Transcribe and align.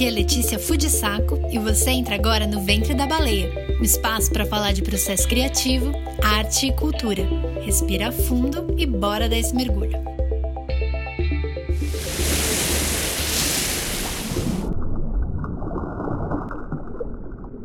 Aqui 0.00 0.08
é 0.08 0.10
Letícia 0.12 0.58
Fudisaco 0.58 1.38
e 1.52 1.58
você 1.58 1.90
entra 1.90 2.14
agora 2.14 2.46
no 2.46 2.62
Ventre 2.62 2.94
da 2.94 3.06
Baleia, 3.06 3.76
um 3.78 3.82
espaço 3.82 4.32
para 4.32 4.46
falar 4.46 4.72
de 4.72 4.80
processo 4.80 5.28
criativo, 5.28 5.92
arte 6.24 6.68
e 6.68 6.72
cultura. 6.72 7.22
Respira 7.60 8.10
fundo 8.10 8.74
e 8.78 8.86
bora 8.86 9.28
dar 9.28 9.36
esse 9.36 9.54
mergulho. 9.54 10.02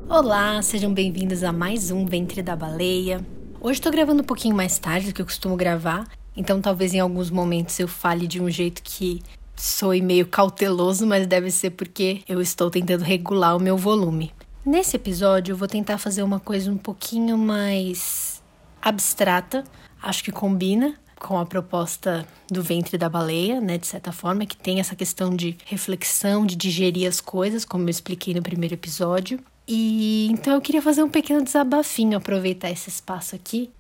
Olá, 0.10 0.62
sejam 0.62 0.94
bem-vindos 0.94 1.42
a 1.42 1.54
mais 1.54 1.90
um 1.90 2.06
Ventre 2.06 2.42
da 2.42 2.58
Baleia. 2.58 3.26
Hoje 3.62 3.80
estou 3.80 3.94
gravando 3.94 4.24
um 4.24 4.26
pouquinho 4.26 4.58
mais 4.58 4.78
tarde 4.78 5.08
do 5.08 5.14
que 5.14 5.22
eu 5.22 5.26
costumo 5.26 5.56
gravar, 5.56 6.06
então 6.36 6.60
talvez 6.60 6.94
em 6.94 7.00
alguns 7.00 7.30
momentos 7.30 7.80
eu 7.80 7.88
fale 7.88 8.28
de 8.28 8.42
um 8.42 8.50
jeito 8.50 8.84
que 8.84 9.22
soe 9.56 10.02
meio 10.02 10.28
cauteloso, 10.28 11.06
mas 11.06 11.28
deve 11.28 11.52
ser 11.52 11.72
porque 11.72 12.22
eu 12.28 12.42
estou 12.42 12.70
tentando 12.70 13.04
regular 13.04 13.56
o 13.56 13.60
meu 13.60 13.78
volume. 13.78 14.32
Nesse 14.66 14.96
episódio 14.96 15.54
eu 15.54 15.58
vou 15.58 15.68
tentar 15.68 15.98
fazer 15.98 16.24
uma 16.24 16.40
coisa 16.40 16.72
um 16.72 16.78
pouquinho 16.78 17.38
mais 17.38 18.42
abstrata, 18.82 19.64
acho 20.02 20.24
que 20.24 20.32
combina 20.32 20.96
com 21.20 21.40
a 21.40 21.46
proposta 21.46 22.28
do 22.52 22.62
ventre 22.62 22.98
da 22.98 23.10
baleia, 23.10 23.60
né, 23.60 23.78
de 23.78 23.88
certa 23.88 24.12
forma, 24.12 24.46
que 24.46 24.56
tem 24.56 24.80
essa 24.80 24.96
questão 24.96 25.36
de 25.36 25.58
reflexão, 25.66 26.46
de 26.46 26.56
digerir 26.56 27.08
as 27.08 27.20
coisas, 27.20 27.66
como 27.66 27.86
eu 27.86 27.90
expliquei 27.90 28.34
no 28.34 28.44
primeiro 28.44 28.76
episódio. 28.76 29.40
E 29.68 30.28
então 30.30 30.54
eu 30.54 30.62
queria 30.62 30.82
fazer 30.82 31.02
um 31.02 31.10
pequeno 31.10 31.44
desabafinho, 31.44 32.18
aproveitar 32.18 32.70
esse 32.70 32.90
espaço 32.90 33.36
aqui. 33.36 33.72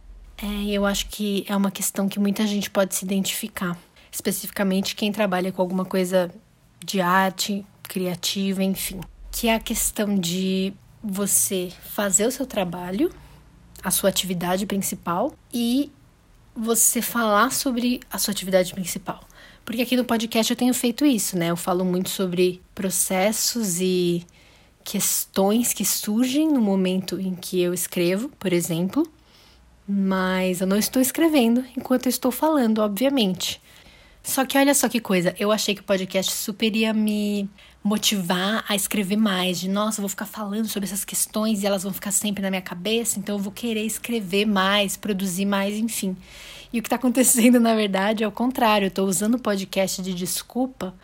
É, 0.41 0.71
eu 0.71 0.85
acho 0.85 1.07
que 1.07 1.45
é 1.48 1.55
uma 1.55 1.71
questão 1.71 2.09
que 2.09 2.20
muita 2.20 2.45
gente 2.48 2.70
pode 2.70 2.95
se 2.95 3.05
identificar 3.05 3.77
especificamente 4.15 4.95
quem 4.95 5.11
trabalha 5.11 5.51
com 5.51 5.61
alguma 5.61 5.83
coisa 5.83 6.33
de 6.83 7.01
arte, 7.01 7.65
criativa, 7.84 8.63
enfim. 8.63 9.01
Que 9.29 9.49
é 9.49 9.55
a 9.55 9.59
questão 9.59 10.15
de 10.15 10.73
você 11.03 11.71
fazer 11.93 12.25
o 12.25 12.31
seu 12.31 12.45
trabalho, 12.45 13.12
a 13.84 13.91
sua 13.91 14.09
atividade 14.09 14.65
principal 14.65 15.35
e 15.53 15.91
você 16.55 17.01
falar 17.01 17.51
sobre 17.51 17.99
a 18.09 18.17
sua 18.17 18.31
atividade 18.31 18.73
principal. 18.73 19.20
Porque 19.65 19.81
aqui 19.81 19.98
no 19.98 20.05
podcast 20.05 20.51
eu 20.51 20.57
tenho 20.57 20.73
feito 20.73 21.05
isso, 21.05 21.37
né? 21.37 21.49
Eu 21.49 21.57
falo 21.57 21.84
muito 21.84 22.09
sobre 22.09 22.62
processos 22.73 23.81
e 23.81 24.25
questões 24.84 25.73
que 25.73 25.84
surgem 25.84 26.47
no 26.47 26.62
momento 26.62 27.20
em 27.20 27.35
que 27.35 27.62
eu 27.62 27.73
escrevo, 27.73 28.29
por 28.40 28.53
exemplo, 28.53 29.05
mas 29.87 30.62
eu 30.62 30.68
não 30.68 30.77
estou 30.77 31.01
escrevendo 31.01 31.65
enquanto 31.75 32.05
eu 32.05 32.12
estou 32.12 32.31
falando, 32.31 32.79
obviamente. 32.79 33.62
Só 34.26 34.43
que 34.43 34.57
olha 34.57 34.73
só 34.73 34.90
que 34.90 34.99
coisa, 34.99 35.35
eu 35.37 35.51
achei 35.51 35.76
que 35.76 35.81
o 35.81 35.84
podcast 35.84 36.31
super 36.31 36.76
ia 36.76 36.91
me 36.91 37.48
motivar 37.84 38.65
a 38.68 38.76
escrever 38.76 39.15
mais, 39.15 39.59
de 39.59 39.70
nossa, 39.70 39.99
eu 39.99 40.01
vou 40.01 40.09
ficar 40.09 40.26
falando 40.26 40.68
sobre 40.68 40.87
essas 40.87 41.05
questões 41.05 41.62
e 41.62 41.68
elas 41.68 41.84
vão 41.84 41.93
ficar 41.93 42.09
sempre 42.09 42.41
na 42.41 42.49
minha 42.49 42.62
cabeça, 42.62 43.20
então 43.20 43.35
eu 43.35 43.40
vou 43.40 43.51
querer 43.51 43.85
escrever 43.85 44.48
mais, 44.48 44.98
produzir 44.98 45.46
mais, 45.46 45.76
enfim. 45.76 46.18
E 46.73 46.79
o 46.79 46.81
que 46.81 46.87
está 46.87 46.96
acontecendo, 46.96 47.59
na 47.62 47.76
verdade, 47.76 48.23
é 48.23 48.27
o 48.27 48.31
contrário, 48.31 48.85
eu 48.85 48.90
estou 48.90 49.07
usando 49.07 49.35
o 49.35 49.40
podcast 49.40 50.01
de 50.01 50.15
desculpa 50.15 50.96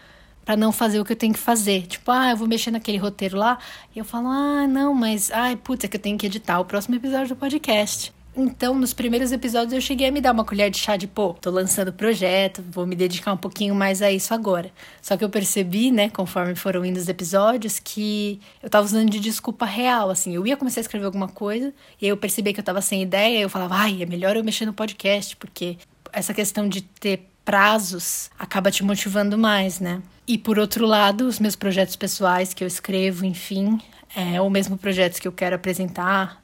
para 0.44 0.58
não 0.58 0.72
fazer 0.72 1.00
o 1.00 1.06
que 1.06 1.12
eu 1.14 1.18
tenho 1.18 1.34
que 1.34 1.40
fazer. 1.40 1.84
Tipo, 1.84 2.10
ah, 2.10 2.32
eu 2.32 2.38
vou 2.38 2.48
mexer 2.48 2.72
naquele 2.72 2.98
roteiro 2.98 3.38
lá, 3.38 3.60
e 3.96 4.00
eu 4.00 4.04
falo, 4.04 4.30
ah, 4.30 4.66
não, 4.68 4.96
mas, 4.96 5.30
ai, 5.30 5.56
putz, 5.56 5.86
é 5.86 5.88
que 5.88 5.98
eu 5.98 6.02
tenho 6.02 6.18
que 6.18 6.26
editar 6.26 6.60
o 6.60 6.66
próximo 6.66 6.96
episódio 6.96 7.28
do 7.30 7.36
podcast. 7.36 8.12
Então, 8.44 8.74
nos 8.74 8.92
primeiros 8.92 9.32
episódios 9.32 9.72
eu 9.72 9.80
cheguei 9.80 10.08
a 10.08 10.12
me 10.12 10.20
dar 10.20 10.32
uma 10.32 10.44
colher 10.44 10.72
de 10.72 10.78
chá 10.80 10.98
de 10.98 11.06
pô, 11.06 11.34
tô 11.34 11.52
lançando 11.52 11.94
projeto, 11.94 12.64
vou 12.72 12.88
me 12.88 12.96
dedicar 12.96 13.32
um 13.32 13.38
pouquinho 13.38 13.76
mais 13.76 14.02
a 14.02 14.12
isso 14.12 14.34
agora. 14.34 14.72
Só 15.00 15.16
que 15.16 15.24
eu 15.24 15.30
percebi, 15.30 15.92
né, 15.92 16.10
conforme 16.10 16.56
foram 16.56 16.84
indo 16.84 16.98
os 16.98 17.08
episódios, 17.08 17.78
que 17.78 18.40
eu 18.64 18.68
tava 18.68 18.84
usando 18.84 19.12
de 19.12 19.20
desculpa 19.20 19.64
real, 19.64 20.10
assim, 20.10 20.34
eu 20.34 20.48
ia 20.48 20.58
começar 20.58 20.80
a 20.80 20.82
escrever 20.82 21.06
alguma 21.06 21.28
coisa, 21.28 21.72
e 22.02 22.06
aí 22.06 22.10
eu 22.10 22.18
percebi 22.18 22.52
que 22.52 22.60
eu 22.60 22.64
tava 22.64 22.82
sem 22.82 23.04
ideia, 23.04 23.38
e 23.38 23.42
eu 23.44 23.50
falava, 23.50 23.76
ai, 23.76 24.02
é 24.02 24.08
melhor 24.08 24.36
eu 24.36 24.44
mexer 24.44 24.66
no 24.66 24.74
podcast, 24.74 25.36
porque 25.36 25.78
essa 26.12 26.34
questão 26.34 26.68
de 26.68 26.82
ter 26.82 27.28
prazos 27.46 28.32
acaba 28.40 28.72
te 28.72 28.84
motivando 28.84 29.38
mais, 29.38 29.80
né? 29.80 30.02
E 30.28 30.38
por 30.38 30.58
outro 30.58 30.88
lado, 30.88 31.28
os 31.28 31.40
meus 31.40 31.56
projetos 31.56 31.96
pessoais 31.96 32.56
que 32.56 32.64
eu 32.64 32.68
escrevo, 32.68 33.24
enfim, 33.24 33.80
é, 34.16 34.42
ou 34.42 34.50
mesmo 34.50 34.78
projetos 34.78 35.20
que 35.20 35.28
eu 35.28 35.32
quero 35.32 35.56
apresentar, 35.56 36.41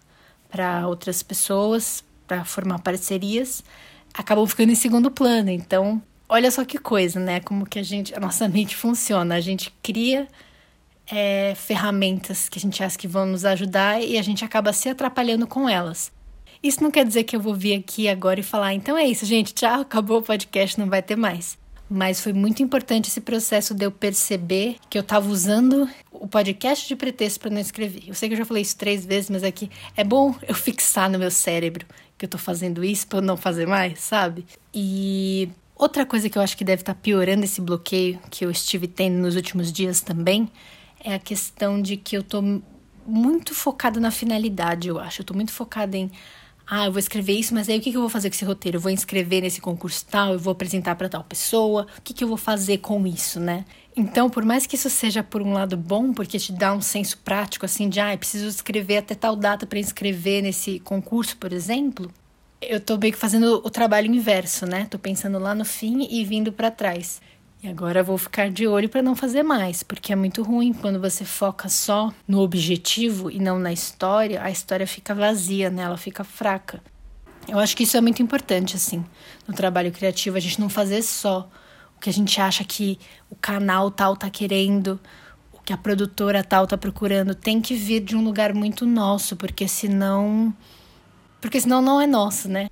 para 0.50 0.88
outras 0.88 1.22
pessoas, 1.24 2.04
para 2.28 2.44
formar 2.44 2.80
parcerias, 2.80 3.64
acabam 4.14 4.46
ficando 4.48 4.72
em 4.72 4.76
segundo 4.76 5.12
plano. 5.12 5.50
Então, 5.50 6.02
olha 6.28 6.50
só 6.52 6.66
que 6.66 6.78
coisa, 6.78 7.20
né? 7.20 7.40
Como 7.40 7.66
que 7.66 7.80
a 7.80 7.84
gente, 7.84 8.16
a 8.16 8.20
nossa 8.20 8.48
mente 8.50 8.76
funciona. 8.76 9.36
A 9.36 9.42
gente 9.42 9.74
cria 9.82 10.28
é, 11.10 11.54
ferramentas 11.56 12.50
que 12.50 12.60
a 12.60 12.62
gente 12.62 12.84
acha 12.84 12.98
que 12.98 13.08
vão 13.08 13.26
nos 13.26 13.46
ajudar 13.46 14.02
e 14.02 14.18
a 14.18 14.22
gente 14.22 14.44
acaba 14.44 14.74
se 14.74 14.90
atrapalhando 14.90 15.48
com 15.48 15.68
elas. 15.68 16.12
Isso 16.62 16.84
não 16.84 16.92
quer 16.92 17.06
dizer 17.06 17.24
que 17.24 17.36
eu 17.36 17.40
vou 17.40 17.54
vir 17.54 17.76
aqui 17.76 18.08
agora 18.08 18.40
e 18.40 18.44
falar, 18.44 18.74
então 18.74 18.98
é 18.98 19.06
isso, 19.06 19.26
gente, 19.26 19.54
tchau, 19.54 19.82
acabou 19.82 20.20
o 20.20 20.24
podcast, 20.24 20.80
não 20.80 20.90
vai 20.90 21.04
ter 21.04 21.16
mais. 21.16 21.58
Mas 21.90 22.20
foi 22.20 22.34
muito 22.34 22.62
importante 22.62 23.08
esse 23.08 23.22
processo 23.22 23.74
de 23.74 23.86
eu 23.86 23.92
perceber 23.92 24.76
que 24.90 24.98
eu 24.98 25.02
estava 25.02 25.30
usando 25.30 25.90
o 26.12 26.28
podcast 26.28 26.88
de 26.88 26.96
pretexto 26.96 27.40
para 27.40 27.50
não 27.50 27.62
escrever. 27.62 28.04
Eu 28.08 28.14
sei 28.14 28.28
que 28.28 28.34
eu 28.34 28.38
já 28.40 28.46
falei 28.46 28.62
isso 28.62 28.76
três 28.76 29.06
vezes, 29.06 29.30
mas 29.30 29.44
aqui 29.44 29.70
é, 29.96 30.02
é 30.02 30.04
bom 30.04 30.36
eu 30.48 30.54
fixar 30.56 31.10
no 31.10 31.18
meu 31.18 31.32
cérebro 31.32 31.86
que 32.18 32.26
eu 32.26 32.28
estou 32.28 32.40
fazendo 32.40 32.84
isso 32.84 33.08
para 33.08 33.22
não 33.22 33.38
fazer 33.38 33.68
mais, 33.68 34.00
sabe? 34.00 34.46
E 34.74 35.50
outra 35.76 36.06
coisa 36.06 36.30
que 36.30 36.38
eu 36.38 36.42
acho 36.42 36.58
que 36.58 36.64
deve 36.64 36.82
estar 36.82 36.94
tá 36.94 37.00
piorando 37.02 37.46
esse 37.46 37.62
bloqueio 37.62 38.20
que 38.30 38.44
eu 38.44 38.52
estive 38.52 38.88
tendo 38.88 39.18
nos 39.18 39.36
últimos 39.36 39.72
dias 39.72 40.02
também 40.02 40.50
é 41.00 41.14
a 41.14 41.20
questão 41.20 41.82
de 41.82 41.96
que 41.96 42.18
eu 42.18 42.22
estou 42.22 42.42
muito 43.06 43.54
focada 43.54 44.00
na 44.00 44.12
finalidade, 44.12 44.88
eu 44.88 45.00
acho. 45.00 45.22
Eu 45.22 45.26
tô 45.26 45.34
muito 45.34 45.54
focada 45.54 45.96
em 45.96 46.12
ah, 46.70 46.86
eu 46.86 46.92
vou 46.92 47.00
escrever 47.00 47.34
isso, 47.34 47.54
mas 47.54 47.70
aí 47.70 47.78
o 47.78 47.82
que, 47.82 47.92
que 47.92 47.98
eu 47.98 48.02
vou 48.02 48.10
fazer 48.10 48.30
com 48.30 48.36
esse 48.36 48.44
roteiro? 48.44 48.78
Eu 48.78 48.82
vou 48.82 48.92
inscrever 48.92 49.42
nesse 49.42 49.62
concurso 49.62 50.06
tal, 50.06 50.34
eu 50.34 50.40
vou 50.40 50.52
apresentar 50.52 50.96
para 50.96 51.08
tal 51.08 51.24
pessoa, 51.24 51.88
o 51.98 52.02
que, 52.02 52.14
que 52.14 52.24
eu 52.24 52.28
vou 52.28 52.36
fazer 52.36 52.80
com 52.80 53.08
isso, 53.08 53.40
né? 53.40 53.64
Então, 53.96 54.30
por 54.30 54.44
mais 54.44 54.68
que 54.68 54.76
isso 54.76 54.90
seja 54.90 55.24
por 55.24 55.42
um 55.42 55.54
lado 55.54 55.78
bom, 55.78 56.14
porque 56.14 56.38
te 56.38 56.52
dá 56.52 56.74
um 56.74 56.82
senso 56.82 57.18
prático, 57.20 57.66
assim, 57.66 57.88
de, 57.88 58.00
ah, 58.02 58.14
eu 58.14 58.18
preciso 58.18 58.48
escrever 58.48 58.98
até 58.98 59.16
tal 59.16 59.36
data 59.36 59.66
para 59.66 59.80
inscrever 59.80 60.44
nesse 60.44 60.80
concurso, 60.80 61.38
por 61.38 61.54
exemplo, 61.54 62.12
eu 62.62 62.80
tô 62.80 62.98
meio 62.98 63.14
que 63.14 63.20
fazendo 63.20 63.62
o 63.64 63.70
trabalho 63.70 64.14
inverso, 64.14 64.66
né? 64.66 64.88
Tô 64.90 65.00
pensando 65.00 65.40
lá 65.40 65.56
no 65.56 65.64
fim 65.64 66.08
e 66.10 66.26
vindo 66.26 66.52
para 66.52 66.72
trás. 66.72 67.22
E 67.62 67.68
agora 67.68 68.04
vou 68.04 68.18
ficar 68.20 68.52
de 68.52 68.68
olho 68.68 68.88
para 68.88 69.02
não 69.02 69.16
fazer 69.16 69.42
mais, 69.42 69.82
porque 69.82 70.14
é 70.14 70.16
muito 70.16 70.44
ruim 70.44 70.74
quando 70.74 71.00
você 71.00 71.26
foca 71.26 71.68
só 71.68 72.14
no 72.28 72.40
objetivo 72.40 73.32
e 73.32 73.40
não 73.40 73.58
na 73.58 73.74
história, 73.74 74.44
a 74.44 74.52
história 74.52 74.86
fica 74.86 75.16
vazia, 75.16 75.70
né? 75.72 75.82
Ela 75.82 75.98
fica 75.98 76.24
fraca. 76.24 76.82
Eu 77.48 77.58
acho 77.58 77.76
que 77.76 77.84
isso 77.84 77.98
é 77.98 78.02
muito 78.02 78.22
importante, 78.22 78.76
assim, 78.76 79.04
no 79.48 79.54
trabalho 79.56 79.92
criativo, 79.92 80.38
a 80.38 80.40
gente 80.40 80.60
não 80.60 80.70
fazer 80.70 81.02
só 81.02 81.50
o 81.96 82.00
que 82.00 82.10
a 82.10 82.14
gente 82.14 82.40
acha 82.40 82.64
que 82.64 83.00
o 83.30 83.36
canal 83.36 83.90
tal 83.90 84.16
tá 84.16 84.30
querendo, 84.30 85.00
o 85.52 85.60
que 85.60 85.74
a 85.74 85.78
produtora 85.78 86.44
tal 86.44 86.68
tá 86.68 86.78
procurando, 86.78 87.34
tem 87.34 87.60
que 87.60 87.74
vir 87.74 88.02
de 88.02 88.16
um 88.16 88.24
lugar 88.24 88.54
muito 88.54 88.86
nosso, 88.86 89.36
porque 89.36 89.68
senão. 89.68 90.54
Porque 91.42 91.60
senão 91.60 91.82
não 91.82 92.00
é 92.00 92.06
nosso, 92.06 92.48
né? 92.48 92.70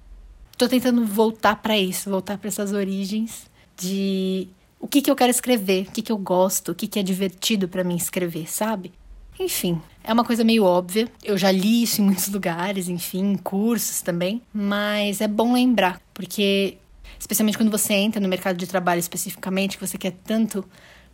Tô 0.57 0.67
tentando 0.67 1.05
voltar 1.05 1.55
para 1.55 1.75
isso, 1.77 2.09
voltar 2.09 2.37
para 2.37 2.49
essas 2.49 2.71
origens 2.71 3.49
de 3.77 4.47
o 4.79 4.87
que, 4.87 5.01
que 5.01 5.09
eu 5.09 5.15
quero 5.15 5.31
escrever, 5.31 5.87
o 5.87 5.91
que, 5.91 6.01
que 6.01 6.11
eu 6.11 6.17
gosto, 6.17 6.71
o 6.71 6.75
que, 6.75 6.87
que 6.87 6.99
é 6.99 7.03
divertido 7.03 7.67
para 7.67 7.83
mim 7.83 7.95
escrever, 7.95 8.49
sabe? 8.49 8.91
Enfim, 9.39 9.81
é 10.03 10.13
uma 10.13 10.23
coisa 10.23 10.43
meio 10.43 10.63
óbvia. 10.63 11.09
Eu 11.23 11.37
já 11.37 11.51
li 11.51 11.83
isso 11.83 12.01
em 12.01 12.05
muitos 12.05 12.27
lugares, 12.31 12.87
enfim, 12.87 13.33
em 13.33 13.37
cursos 13.37 14.01
também. 14.01 14.41
Mas 14.53 15.21
é 15.21 15.27
bom 15.27 15.53
lembrar, 15.53 16.01
porque, 16.13 16.77
especialmente 17.19 17.57
quando 17.57 17.71
você 17.71 17.93
entra 17.93 18.21
no 18.21 18.29
mercado 18.29 18.57
de 18.57 18.67
trabalho 18.67 18.99
especificamente, 18.99 19.77
que 19.77 19.85
você 19.85 19.97
quer 19.97 20.13
tanto 20.23 20.63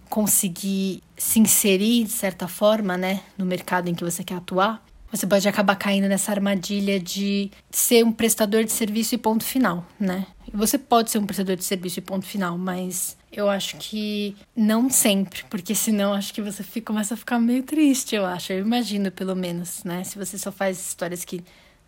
conseguir 0.09 1.01
se 1.17 1.39
inserir, 1.39 2.03
de 2.03 2.11
certa 2.11 2.47
forma, 2.47 2.97
né, 2.97 3.21
no 3.37 3.45
mercado 3.45 3.87
em 3.87 3.95
que 3.95 4.03
você 4.03 4.23
quer 4.23 4.35
atuar, 4.35 4.83
você 5.09 5.25
pode 5.25 5.47
acabar 5.47 5.75
caindo 5.75 6.07
nessa 6.07 6.31
armadilha 6.31 6.99
de 6.99 7.49
ser 7.69 8.05
um 8.05 8.11
prestador 8.11 8.63
de 8.63 8.71
serviço 8.71 9.15
e 9.15 9.17
ponto 9.17 9.43
final, 9.43 9.85
né? 9.99 10.25
Você 10.53 10.77
pode 10.77 11.11
ser 11.11 11.17
um 11.17 11.25
prestador 11.25 11.55
de 11.55 11.63
serviço 11.63 11.99
e 11.99 12.01
ponto 12.01 12.25
final, 12.25 12.57
mas 12.57 13.17
eu 13.31 13.49
acho 13.49 13.77
que 13.77 14.35
não 14.55 14.89
sempre, 14.89 15.43
porque 15.49 15.73
senão 15.73 16.13
acho 16.13 16.33
que 16.33 16.41
você 16.41 16.63
fica, 16.63 16.87
começa 16.87 17.13
a 17.13 17.17
ficar 17.17 17.39
meio 17.39 17.63
triste, 17.63 18.15
eu 18.15 18.25
acho. 18.25 18.51
Eu 18.51 18.59
imagino, 18.59 19.11
pelo 19.11 19.35
menos, 19.35 19.83
né? 19.83 20.03
Se 20.03 20.17
você 20.17 20.37
só 20.37 20.51
faz 20.51 20.79
histórias 20.79 21.23
que 21.23 21.41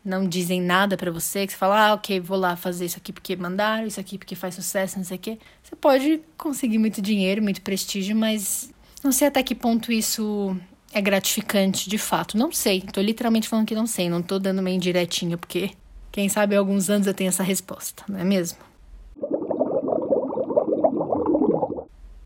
não 0.05 0.27
dizem 0.27 0.61
nada 0.61 0.97
para 0.97 1.11
você, 1.11 1.45
que 1.45 1.53
você 1.53 1.57
fala, 1.57 1.87
ah, 1.87 1.93
ok, 1.93 2.19
vou 2.19 2.37
lá 2.37 2.55
fazer 2.55 2.85
isso 2.85 2.97
aqui 2.97 3.13
porque 3.13 3.35
mandaram, 3.35 3.87
isso 3.87 3.99
aqui 3.99 4.17
porque 4.17 4.35
faz 4.35 4.55
sucesso, 4.55 4.97
não 4.97 5.05
sei 5.05 5.17
o 5.17 5.19
quê. 5.19 5.39
Você 5.61 5.75
pode 5.75 6.21
conseguir 6.37 6.77
muito 6.77 7.01
dinheiro, 7.01 7.41
muito 7.41 7.61
prestígio, 7.61 8.15
mas 8.15 8.71
não 9.03 9.11
sei 9.11 9.27
até 9.27 9.41
que 9.43 9.55
ponto 9.55 9.91
isso 9.91 10.55
é 10.93 11.01
gratificante 11.01 11.89
de 11.89 11.97
fato. 11.97 12.37
Não 12.37 12.51
sei. 12.51 12.81
Tô 12.81 13.01
literalmente 13.01 13.49
falando 13.49 13.65
que 13.65 13.75
não 13.75 13.87
sei. 13.87 14.09
Não 14.09 14.21
tô 14.21 14.39
dando 14.39 14.59
uma 14.59 14.69
indiretinha, 14.69 15.37
porque 15.37 15.71
quem 16.11 16.29
sabe 16.29 16.55
há 16.55 16.59
alguns 16.59 16.89
anos 16.89 17.07
eu 17.07 17.13
tenho 17.13 17.29
essa 17.29 17.43
resposta, 17.43 18.03
não 18.07 18.19
é 18.19 18.23
mesmo? 18.23 18.59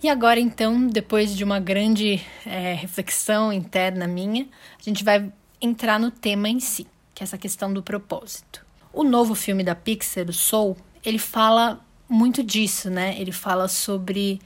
E 0.01 0.07
agora, 0.09 0.39
então, 0.39 0.88
depois 0.88 1.35
de 1.35 1.44
uma 1.44 1.59
grande 1.59 2.21
é, 2.45 2.73
reflexão 2.73 3.51
interna 3.51 4.07
minha, 4.07 4.47
a 4.79 4.83
gente 4.83 5.03
vai 5.03 5.31
entrar 5.59 5.99
no 5.99 6.11
tema 6.11 6.47
em 6.47 6.59
si, 6.59 6.85
que 7.15 7.23
é 7.23 7.25
essa 7.25 7.38
questão 7.38 7.73
do 7.73 7.81
propósito. 7.81 8.63
O 8.94 9.03
novo 9.03 9.33
filme 9.33 9.63
da 9.63 9.73
Pixar, 9.73 10.29
o 10.29 10.33
Soul, 10.33 10.77
ele 11.03 11.17
fala 11.17 11.83
muito 12.07 12.44
disso, 12.44 12.89
né? 12.91 13.19
Ele 13.19 13.31
fala 13.31 13.67
sobre 13.67 14.39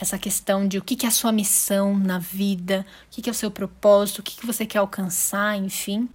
essa 0.00 0.18
questão 0.18 0.68
de 0.68 0.78
o 0.78 0.82
que, 0.82 1.04
é 1.04 1.08
a 1.08 1.12
sua 1.12 1.32
missão 1.32 1.98
na 1.98 2.18
vida, 2.18 2.86
o 3.06 3.10
que, 3.10 3.22
que 3.22 3.30
é 3.30 3.32
o 3.32 3.34
seu 3.34 3.50
propósito, 3.50 4.18
o 4.18 4.22
que, 4.22 4.36
que 4.36 4.46
você 4.46 4.64
quer 4.64 4.78
alcançar, 4.78 5.56
enfim. 5.56 6.08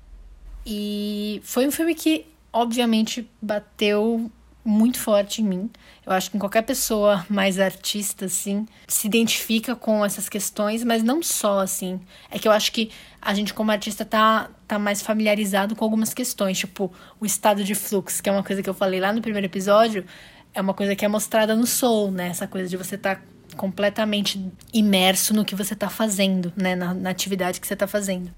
E 0.66 1.42
foi 1.44 1.68
um 1.68 1.72
filme 1.72 1.94
que, 1.94 2.26
obviamente, 2.52 3.30
bateu 3.42 4.32
muito 4.64 5.00
forte 5.00 5.42
em 5.42 5.46
mim. 5.46 5.70
Eu 6.06 6.14
acho 6.14 6.32
que 6.32 6.38
qualquer 6.38 6.62
pessoa 6.64 7.26
mais 7.30 7.60
artista, 7.60 8.26
assim, 8.26 8.66
se 8.88 9.08
identifica 9.08 9.76
com 9.76 10.04
essas 10.06 10.30
questões, 10.30 10.84
mas 10.84 11.04
não 11.04 11.22
só, 11.22 11.60
assim. 11.60 12.00
É 12.32 12.40
que 12.40 12.48
eu 12.48 12.52
acho 12.52 12.72
que 12.72 12.92
a 13.22 13.34
gente, 13.34 13.54
como 13.54 13.72
artista, 13.72 14.04
tá, 14.04 14.50
tá 14.68 14.78
mais 14.78 15.02
familiarizado 15.02 15.76
com 15.76 15.84
algumas 15.84 16.14
questões, 16.14 16.58
tipo 16.58 16.92
o 17.20 17.26
estado 17.26 17.64
de 17.64 17.76
fluxo, 17.76 18.22
que 18.22 18.30
é 18.30 18.32
uma 18.32 18.44
coisa 18.44 18.62
que 18.62 18.70
eu 18.70 18.74
falei 18.74 19.00
lá 19.00 19.14
no 19.14 19.22
primeiro 19.22 19.48
episódio, 19.48 20.06
é 20.54 20.62
uma 20.62 20.74
coisa 20.74 20.96
que 20.96 21.04
é 21.04 21.08
mostrada 21.08 21.56
no 21.56 21.66
Soul, 21.66 22.12
né? 22.12 22.28
Essa 22.28 22.48
coisa 22.48 22.70
de 22.70 22.78
você 22.78 22.96
estar 22.96 23.16
tá 23.16 23.22
completamente 23.56 24.52
imerso 24.74 25.34
no 25.34 25.46
que 25.46 25.56
você 25.56 25.74
está 25.74 25.90
fazendo, 25.90 26.52
né? 26.56 26.76
Na, 26.76 26.94
na, 26.94 27.10
atividade 27.10 27.60
que 27.60 27.68
você 27.68 27.74
está 27.74 27.88
fazendo. 27.88 28.32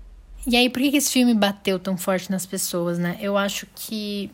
E 0.47 0.55
aí, 0.55 0.69
por 0.69 0.81
que 0.81 0.95
esse 0.95 1.11
filme 1.11 1.33
bateu 1.33 1.79
tão 1.79 1.97
forte 1.97 2.29
nas 2.31 2.45
pessoas, 2.45 2.97
né? 2.97 3.17
Eu 3.19 3.37
acho 3.37 3.67
que. 3.75 4.31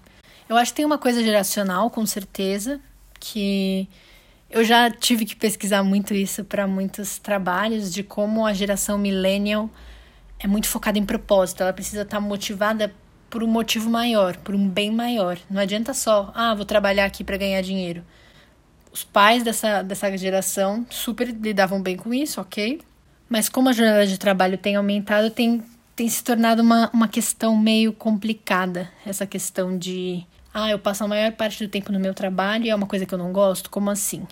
Eu 0.52 0.58
acho 0.58 0.72
que 0.72 0.76
tem 0.78 0.86
uma 0.86 0.98
coisa 0.98 1.24
geracional, 1.24 1.90
com 1.90 2.06
certeza, 2.06 2.82
que 3.20 3.88
eu 4.50 4.64
já 4.66 4.92
tive 4.92 5.24
que 5.24 5.36
pesquisar 5.36 5.82
muito 5.82 6.14
isso 6.14 6.44
para 6.44 6.68
muitos 6.68 7.18
trabalhos, 7.18 7.94
de 7.94 8.04
como 8.04 8.46
a 8.46 8.54
geração 8.54 8.98
millennial 8.98 9.70
é 10.38 10.48
muito 10.48 10.68
focada 10.68 11.00
em 11.00 11.06
propósito, 11.06 11.64
ela 11.64 11.72
precisa 11.72 12.02
estar 12.02 12.18
tá 12.18 12.22
motivada 12.22 12.94
por 13.30 13.44
um 13.44 13.48
motivo 13.48 13.90
maior, 13.90 14.36
por 14.38 14.54
um 14.54 14.68
bem 14.68 14.92
maior. 14.92 15.40
Não 15.50 15.62
adianta 15.62 15.94
só, 15.94 16.32
ah, 16.36 16.54
vou 16.54 16.66
trabalhar 16.66 17.06
aqui 17.06 17.24
para 17.24 17.38
ganhar 17.38 17.62
dinheiro 17.62 18.04
os 18.92 19.04
pais 19.04 19.44
dessa, 19.44 19.82
dessa 19.82 20.16
geração 20.18 20.86
super 20.90 21.28
lidavam 21.28 21.82
bem 21.82 21.96
com 21.96 22.14
isso, 22.14 22.42
ok? 22.42 22.82
Mas 23.30 23.48
como 23.48 23.70
a 23.70 23.74
jornada 23.74 24.06
de 24.06 24.18
trabalho 24.18 24.58
tem 24.58 24.76
aumentado, 24.76 25.30
tem, 25.30 25.64
tem 25.96 26.10
se 26.10 26.24
tornado 26.24 26.62
uma, 26.62 26.90
uma 26.94 27.08
questão 27.08 27.56
meio 27.56 27.94
complicada. 27.94 28.92
Essa 29.06 29.26
questão 29.26 29.78
de, 29.78 30.26
ah, 30.54 30.70
eu 30.70 30.80
passo 30.80 31.04
a 31.04 31.08
maior 31.08 31.32
parte 31.34 31.64
do 31.64 31.70
tempo 31.70 31.92
no 31.92 32.00
meu 32.00 32.14
trabalho 32.14 32.66
e 32.66 32.70
é 32.70 32.76
uma 32.76 32.88
coisa 32.88 33.06
que 33.06 33.14
eu 33.14 33.18
não 33.18 33.32
gosto, 33.32 33.70
como 33.70 33.90
assim? 33.90 34.28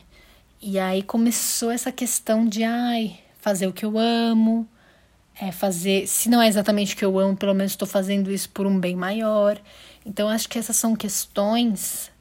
E 0.61 0.77
aí 0.77 1.01
começou 1.01 1.71
essa 1.71 1.91
questão 1.91 2.45
de, 2.45 2.63
ai, 2.63 3.19
fazer 3.39 3.67
o 3.67 3.73
que 3.73 3.85
eu 3.85 3.97
amo, 3.97 4.67
é 5.39 5.51
fazer, 5.51 6.05
se 6.07 6.29
não 6.29 6.41
é 6.41 6.47
exatamente 6.47 6.93
o 6.93 6.97
que 6.97 7.05
eu 7.05 7.17
amo, 7.17 7.37
pelo 7.37 7.53
menos 7.53 7.71
estou 7.71 7.87
fazendo 7.87 8.29
isso 8.29 8.49
por 8.49 8.67
um 8.67 8.77
bem 8.77 8.95
maior. 8.95 9.57
Então 10.05 10.27
acho 10.27 10.49
que 10.49 10.59
essas 10.59 10.75
são 10.75 10.95
questões 10.95 12.11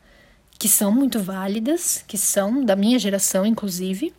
que 0.59 0.69
são 0.69 0.93
muito 0.93 1.21
válidas, 1.21 2.05
que 2.07 2.17
são 2.17 2.65
da 2.65 2.77
minha 2.77 2.99
geração, 2.99 3.45
inclusive, 3.45 4.15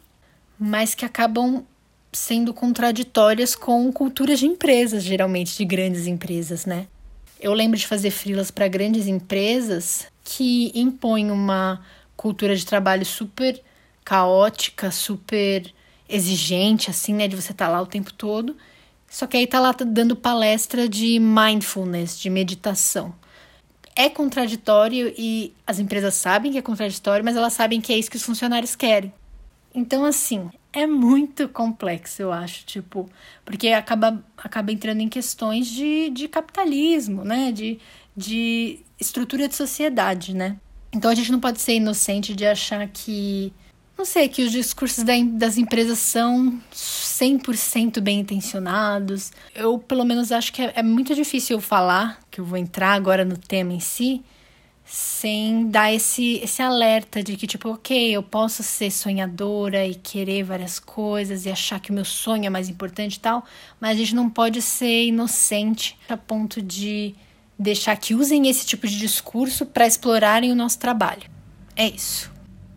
mas 0.57 0.93
que 0.93 1.05
acabam 1.05 1.65
sendo 2.11 2.53
contraditórias 2.53 3.55
com 3.55 3.91
culturas 3.91 4.39
de 4.39 4.45
empresas, 4.45 5.03
geralmente 5.03 5.57
de 5.57 5.63
grandes 5.63 6.07
empresas, 6.07 6.65
né? 6.65 6.87
Eu 7.39 7.53
lembro 7.53 7.77
de 7.77 7.87
fazer 7.87 8.11
frilas 8.11 8.51
para 8.51 8.67
grandes 8.67 9.07
empresas 9.07 10.07
que 10.23 10.71
impõem 10.75 11.31
uma 11.31 11.81
cultura 12.17 12.55
de 12.55 12.65
trabalho 12.65 13.05
super 13.05 13.61
caótica, 14.03 14.91
super 14.91 15.71
exigente, 16.07 16.89
assim, 16.89 17.13
né? 17.13 17.27
De 17.27 17.35
você 17.35 17.51
estar 17.51 17.67
tá 17.67 17.71
lá 17.71 17.81
o 17.81 17.87
tempo 17.87 18.11
todo. 18.13 18.57
Só 19.09 19.25
que 19.25 19.37
aí 19.37 19.47
tá 19.47 19.59
lá 19.59 19.71
dando 19.71 20.15
palestra 20.15 20.87
de 20.87 21.19
mindfulness, 21.19 22.19
de 22.19 22.29
meditação 22.29 23.13
é 23.99 24.07
contraditório 24.09 25.13
e 25.17 25.53
as 25.67 25.77
empresas 25.77 26.13
sabem 26.13 26.53
que 26.53 26.57
é 26.57 26.61
contraditório, 26.61 27.25
mas 27.25 27.35
elas 27.35 27.51
sabem 27.51 27.81
que 27.81 27.91
é 27.91 27.97
isso 27.97 28.09
que 28.09 28.15
os 28.15 28.23
funcionários 28.23 28.73
querem. 28.73 29.11
Então, 29.75 30.05
assim, 30.05 30.49
é 30.71 30.85
muito 30.85 31.49
complexo, 31.49 32.21
eu 32.21 32.31
acho, 32.31 32.65
tipo, 32.65 33.09
porque 33.43 33.69
acaba, 33.69 34.23
acaba 34.37 34.71
entrando 34.71 35.01
em 35.01 35.09
questões 35.09 35.67
de, 35.67 36.09
de 36.11 36.27
capitalismo, 36.27 37.23
né? 37.23 37.51
De, 37.51 37.79
de 38.15 38.79
estrutura 38.99 39.47
de 39.47 39.55
sociedade, 39.55 40.35
né? 40.35 40.57
Então 40.91 41.09
a 41.09 41.15
gente 41.15 41.31
não 41.31 41.39
pode 41.39 41.61
ser 41.61 41.75
inocente 41.75 42.35
de 42.35 42.45
achar 42.45 42.87
que 42.87 43.53
não 43.99 44.05
sei, 44.05 44.29
que 44.29 44.43
os 44.43 44.51
discursos 44.53 45.03
das 45.33 45.57
empresas 45.57 45.99
são 45.99 46.57
100% 46.73 47.99
bem 47.99 48.21
intencionados. 48.21 49.33
Eu, 49.53 49.77
pelo 49.77 50.05
menos, 50.05 50.31
acho 50.31 50.53
que 50.53 50.61
é, 50.61 50.71
é 50.77 50.81
muito 50.81 51.13
difícil 51.13 51.59
falar, 51.59 52.17
que 52.31 52.39
eu 52.39 52.45
vou 52.45 52.57
entrar 52.57 52.93
agora 52.93 53.25
no 53.25 53.35
tema 53.37 53.73
em 53.73 53.81
si, 53.81 54.23
sem 54.91 55.69
dar 55.69 55.93
esse, 55.93 56.37
esse 56.37 56.63
alerta 56.63 57.21
de 57.21 57.37
que, 57.37 57.45
tipo, 57.45 57.69
ok, 57.69 58.11
eu 58.11 58.23
posso 58.23 58.63
ser 58.63 58.89
sonhadora 58.89 59.85
e 59.85 59.93
querer 59.93 60.43
várias 60.43 60.79
coisas 60.79 61.45
e 61.45 61.49
achar 61.51 61.79
que 61.79 61.91
o 61.91 61.93
meu 61.93 62.03
sonho 62.03 62.45
é 62.45 62.49
mais 62.49 62.69
importante 62.69 63.15
e 63.15 63.19
tal, 63.19 63.45
mas 63.79 63.91
a 63.91 63.93
gente 63.93 64.15
não 64.15 64.27
pode 64.27 64.61
ser 64.63 65.05
inocente 65.05 65.95
a 66.09 66.17
ponto 66.17 66.59
de 66.59 67.13
deixar 67.57 67.95
que 67.97 68.15
usem 68.15 68.47
esse 68.49 68.65
tipo 68.65 68.87
de 68.87 68.97
discurso 68.97 69.63
para 69.63 69.85
explorarem 69.85 70.51
o 70.51 70.55
nosso 70.55 70.79
trabalho. 70.79 71.29
É 71.75 71.87
isso. 71.87 72.31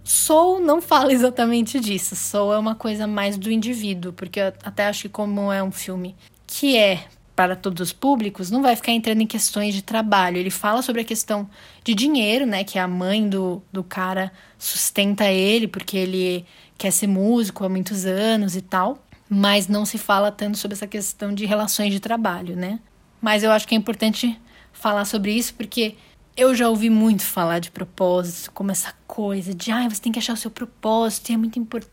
Soul 0.05 0.61
não 0.61 0.82
fala 0.82 1.12
exatamente 1.14 1.81
disso. 1.81 2.14
Soul 2.14 2.53
é 2.53 2.59
uma 2.59 2.75
coisa 2.75 3.06
mais 3.06 3.38
do 3.38 3.50
indivíduo, 3.50 4.12
porque 4.12 4.38
eu 4.38 4.53
até 4.62 4.87
acho 4.87 5.03
que 5.03 5.09
como 5.09 5.50
é 5.50 5.62
um 5.62 5.73
filme 5.73 6.14
que 6.47 6.76
é 6.76 7.05
para 7.34 7.56
todos 7.56 7.81
os 7.81 7.93
públicos, 7.93 8.50
não 8.50 8.62
vai 8.62 8.76
ficar 8.76 8.93
entrando 8.93 9.23
em 9.23 9.26
questões 9.26 9.75
de 9.75 9.82
trabalho. 9.82 10.37
Ele 10.37 10.50
fala 10.50 10.82
sobre 10.82 11.00
a 11.00 11.05
questão 11.05 11.49
de 11.82 11.94
dinheiro, 11.94 12.44
né, 12.44 12.62
que 12.62 12.79
a 12.79 12.87
mãe 12.87 13.29
do, 13.29 13.62
do 13.73 13.82
cara 13.82 14.32
sustenta 14.58 15.25
ele 15.31 15.67
porque 15.67 15.96
ele 15.96 16.44
quer 16.76 16.90
ser 16.90 17.06
músico 17.06 17.64
há 17.64 17.69
muitos 17.69 18.05
anos 18.05 18.55
e 18.56 18.61
tal, 18.61 19.05
mas 19.29 19.69
não 19.69 19.87
se 19.87 19.99
fala 19.99 20.31
tanto 20.31 20.58
sobre 20.58 20.75
essa 20.75 20.87
questão 20.87 21.32
de 21.32 21.46
relações 21.46 21.93
de 21.93 22.00
trabalho, 22.00 22.55
né? 22.55 22.81
Mas 23.20 23.43
eu 23.43 23.50
acho 23.50 23.67
que 23.67 23.75
é 23.75 23.78
importante 23.78 24.38
falar 24.73 25.05
sobre 25.05 25.32
isso 25.32 25.55
porque 25.55 25.96
eu 26.37 26.55
já 26.55 26.69
ouvi 26.69 26.90
muito 26.90 27.25
falar 27.25 27.58
de 27.58 27.70
propósito, 27.70 28.50
como 28.52 28.70
essa 28.70 28.93
coisa 29.06 29.55
de, 29.55 29.70
ah, 29.70 29.88
você 29.88 30.00
tem 30.00 30.12
que 30.12 30.19
achar 30.19 30.32
o 30.32 30.37
seu 30.37 30.50
propósito, 30.50 31.31
e 31.31 31.35
é 31.35 31.37
muito 31.37 31.58
importante 31.58 31.91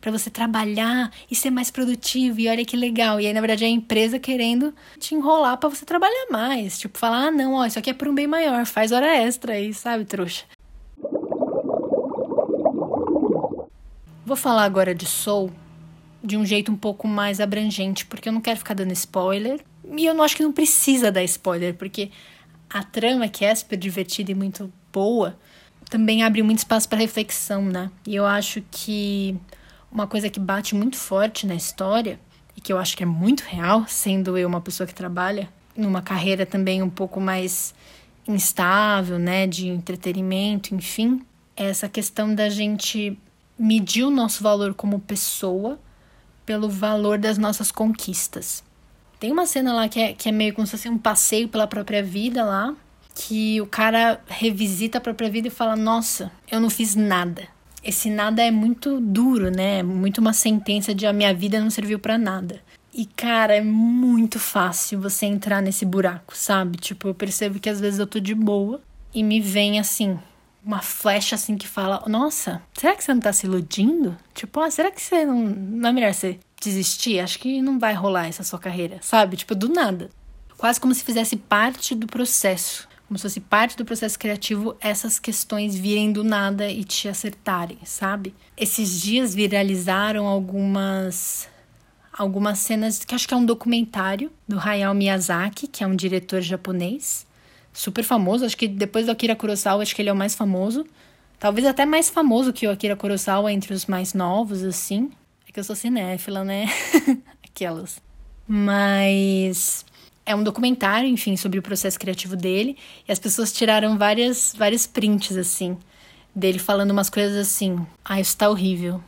para 0.00 0.10
você 0.10 0.30
trabalhar 0.30 1.10
e 1.30 1.34
ser 1.34 1.50
mais 1.50 1.70
produtivo, 1.70 2.40
e 2.40 2.48
olha 2.48 2.64
que 2.64 2.76
legal. 2.76 3.20
E 3.20 3.26
aí, 3.26 3.32
na 3.32 3.40
verdade, 3.40 3.64
é 3.64 3.66
a 3.66 3.70
empresa 3.70 4.18
querendo 4.18 4.74
te 4.98 5.14
enrolar 5.14 5.56
para 5.58 5.68
você 5.68 5.84
trabalhar 5.84 6.26
mais. 6.30 6.78
Tipo, 6.78 6.98
falar, 6.98 7.26
ah, 7.26 7.30
não, 7.30 7.54
ó, 7.54 7.66
isso 7.66 7.78
aqui 7.78 7.90
é 7.90 7.94
por 7.94 8.08
um 8.08 8.14
bem 8.14 8.26
maior, 8.26 8.64
faz 8.66 8.92
hora 8.92 9.16
extra 9.16 9.54
aí, 9.54 9.72
sabe, 9.74 10.04
trouxa? 10.04 10.44
Vou 14.24 14.36
falar 14.36 14.64
agora 14.64 14.94
de 14.94 15.06
Soul 15.06 15.50
de 16.22 16.36
um 16.36 16.44
jeito 16.44 16.70
um 16.70 16.76
pouco 16.76 17.08
mais 17.08 17.40
abrangente, 17.40 18.06
porque 18.06 18.28
eu 18.28 18.32
não 18.32 18.40
quero 18.40 18.58
ficar 18.58 18.74
dando 18.74 18.92
spoiler. 18.92 19.60
E 19.84 20.06
eu 20.06 20.14
não 20.14 20.22
acho 20.22 20.36
que 20.36 20.42
não 20.42 20.52
precisa 20.52 21.10
dar 21.10 21.24
spoiler, 21.24 21.74
porque 21.74 22.10
a 22.68 22.82
trama, 22.82 23.28
que 23.28 23.44
é 23.44 23.54
super 23.54 23.76
divertida 23.76 24.30
e 24.30 24.34
muito 24.34 24.72
boa, 24.92 25.36
também 25.90 26.22
abre 26.22 26.42
muito 26.42 26.58
espaço 26.58 26.88
para 26.88 26.98
reflexão, 26.98 27.64
né? 27.64 27.90
E 28.06 28.14
eu 28.14 28.24
acho 28.24 28.62
que 28.70 29.36
uma 29.90 30.06
coisa 30.06 30.30
que 30.30 30.38
bate 30.38 30.74
muito 30.74 30.96
forte 30.96 31.46
na 31.46 31.54
história, 31.54 32.18
e 32.56 32.60
que 32.60 32.72
eu 32.72 32.78
acho 32.78 32.96
que 32.96 33.02
é 33.02 33.06
muito 33.06 33.40
real, 33.40 33.84
sendo 33.88 34.38
eu 34.38 34.46
uma 34.46 34.60
pessoa 34.60 34.86
que 34.86 34.94
trabalha 34.94 35.48
numa 35.76 36.00
carreira 36.00 36.46
também 36.46 36.82
um 36.82 36.90
pouco 36.90 37.20
mais 37.20 37.74
instável, 38.28 39.18
né, 39.18 39.46
de 39.46 39.68
entretenimento, 39.68 40.74
enfim, 40.74 41.22
é 41.56 41.64
essa 41.64 41.88
questão 41.88 42.34
da 42.34 42.48
gente 42.48 43.18
medir 43.58 44.04
o 44.04 44.10
nosso 44.10 44.42
valor 44.42 44.74
como 44.74 45.00
pessoa 45.00 45.78
pelo 46.46 46.68
valor 46.68 47.18
das 47.18 47.38
nossas 47.38 47.72
conquistas. 47.72 48.62
Tem 49.18 49.32
uma 49.32 49.46
cena 49.46 49.72
lá 49.72 49.88
que 49.88 50.00
é, 50.00 50.12
que 50.12 50.28
é 50.28 50.32
meio 50.32 50.54
como 50.54 50.66
se 50.66 50.72
fosse 50.72 50.88
um 50.88 50.98
passeio 50.98 51.48
pela 51.48 51.66
própria 51.66 52.02
vida 52.02 52.44
lá, 52.44 52.74
que 53.14 53.60
o 53.60 53.66
cara 53.66 54.20
revisita 54.26 54.98
a 54.98 55.00
própria 55.00 55.30
vida 55.30 55.48
e 55.48 55.50
fala: 55.50 55.76
Nossa, 55.76 56.30
eu 56.50 56.60
não 56.60 56.70
fiz 56.70 56.94
nada. 56.94 57.48
Esse 57.82 58.10
nada 58.10 58.42
é 58.42 58.50
muito 58.50 59.00
duro, 59.00 59.50
né? 59.50 59.82
Muito 59.82 60.18
uma 60.18 60.32
sentença 60.32 60.94
de 60.94 61.06
a 61.06 61.12
minha 61.12 61.32
vida 61.32 61.60
não 61.60 61.70
serviu 61.70 61.98
para 61.98 62.18
nada. 62.18 62.60
E, 62.92 63.06
cara, 63.06 63.54
é 63.54 63.60
muito 63.60 64.38
fácil 64.38 65.00
você 65.00 65.24
entrar 65.24 65.62
nesse 65.62 65.86
buraco, 65.86 66.36
sabe? 66.36 66.76
Tipo, 66.76 67.08
eu 67.08 67.14
percebo 67.14 67.60
que 67.60 67.70
às 67.70 67.80
vezes 67.80 68.00
eu 68.00 68.06
tô 68.06 68.18
de 68.18 68.34
boa 68.34 68.80
e 69.14 69.22
me 69.22 69.40
vem 69.40 69.78
assim, 69.78 70.18
uma 70.64 70.82
flecha 70.82 71.36
assim 71.36 71.56
que 71.56 71.68
fala: 71.68 72.02
Nossa, 72.06 72.62
será 72.74 72.94
que 72.94 73.02
você 73.02 73.14
não 73.14 73.20
tá 73.20 73.32
se 73.32 73.46
iludindo? 73.46 74.16
Tipo, 74.34 74.60
ah, 74.60 74.70
será 74.70 74.90
que 74.90 75.00
você 75.00 75.24
não. 75.24 75.40
Não 75.46 75.88
é 75.88 75.92
melhor 75.92 76.12
você 76.12 76.38
desistir, 76.60 77.20
acho 77.20 77.38
que 77.38 77.62
não 77.62 77.78
vai 77.78 77.94
rolar 77.94 78.26
essa 78.26 78.42
sua 78.42 78.58
carreira, 78.58 78.98
sabe? 79.00 79.36
Tipo, 79.36 79.54
do 79.54 79.68
nada. 79.68 80.10
Quase 80.58 80.78
como 80.78 80.94
se 80.94 81.04
fizesse 81.04 81.36
parte 81.36 81.94
do 81.94 82.06
processo. 82.06 82.86
Como 83.10 83.18
se 83.18 83.22
fosse 83.22 83.40
parte 83.40 83.76
do 83.76 83.84
processo 83.84 84.16
criativo 84.16 84.76
essas 84.80 85.18
questões 85.18 85.74
virem 85.74 86.12
do 86.12 86.22
nada 86.22 86.70
e 86.70 86.84
te 86.84 87.08
acertarem, 87.08 87.76
sabe? 87.84 88.32
Esses 88.56 89.00
dias 89.00 89.34
viralizaram 89.34 90.28
algumas 90.28 91.48
algumas 92.12 92.60
cenas 92.60 93.04
que 93.04 93.12
acho 93.12 93.26
que 93.26 93.34
é 93.34 93.36
um 93.36 93.44
documentário 93.44 94.30
do 94.46 94.60
Hayao 94.60 94.94
Miyazaki, 94.94 95.66
que 95.66 95.82
é 95.82 95.86
um 95.88 95.96
diretor 95.96 96.40
japonês, 96.40 97.26
super 97.72 98.04
famoso, 98.04 98.44
acho 98.44 98.56
que 98.56 98.68
depois 98.68 99.06
do 99.06 99.10
Akira 99.10 99.34
Kurosawa, 99.34 99.82
acho 99.82 99.92
que 99.92 100.02
ele 100.02 100.08
é 100.08 100.12
o 100.12 100.16
mais 100.16 100.36
famoso. 100.36 100.86
Talvez 101.40 101.66
até 101.66 101.84
mais 101.84 102.08
famoso 102.08 102.52
que 102.52 102.64
o 102.64 102.70
Akira 102.70 102.94
Kurosawa 102.94 103.52
entre 103.52 103.74
os 103.74 103.86
mais 103.86 104.14
novos, 104.14 104.62
assim. 104.62 105.10
É 105.48 105.50
que 105.50 105.58
eu 105.58 105.64
sou 105.64 105.74
cinéfila, 105.74 106.44
né? 106.44 106.66
Aquelas. 107.42 108.00
Mas 108.46 109.84
é 110.24 110.34
um 110.34 110.42
documentário, 110.42 111.08
enfim, 111.08 111.36
sobre 111.36 111.58
o 111.58 111.62
processo 111.62 111.98
criativo 111.98 112.36
dele. 112.36 112.76
E 113.08 113.12
as 113.12 113.18
pessoas 113.18 113.52
tiraram 113.52 113.98
várias, 113.98 114.54
vários 114.56 114.86
prints, 114.86 115.36
assim, 115.36 115.76
dele 116.34 116.58
falando 116.58 116.90
umas 116.90 117.10
coisas 117.10 117.36
assim. 117.36 117.84
Ah, 118.04 118.20
isso 118.20 118.36
tá 118.36 118.48
horrível. 118.48 119.02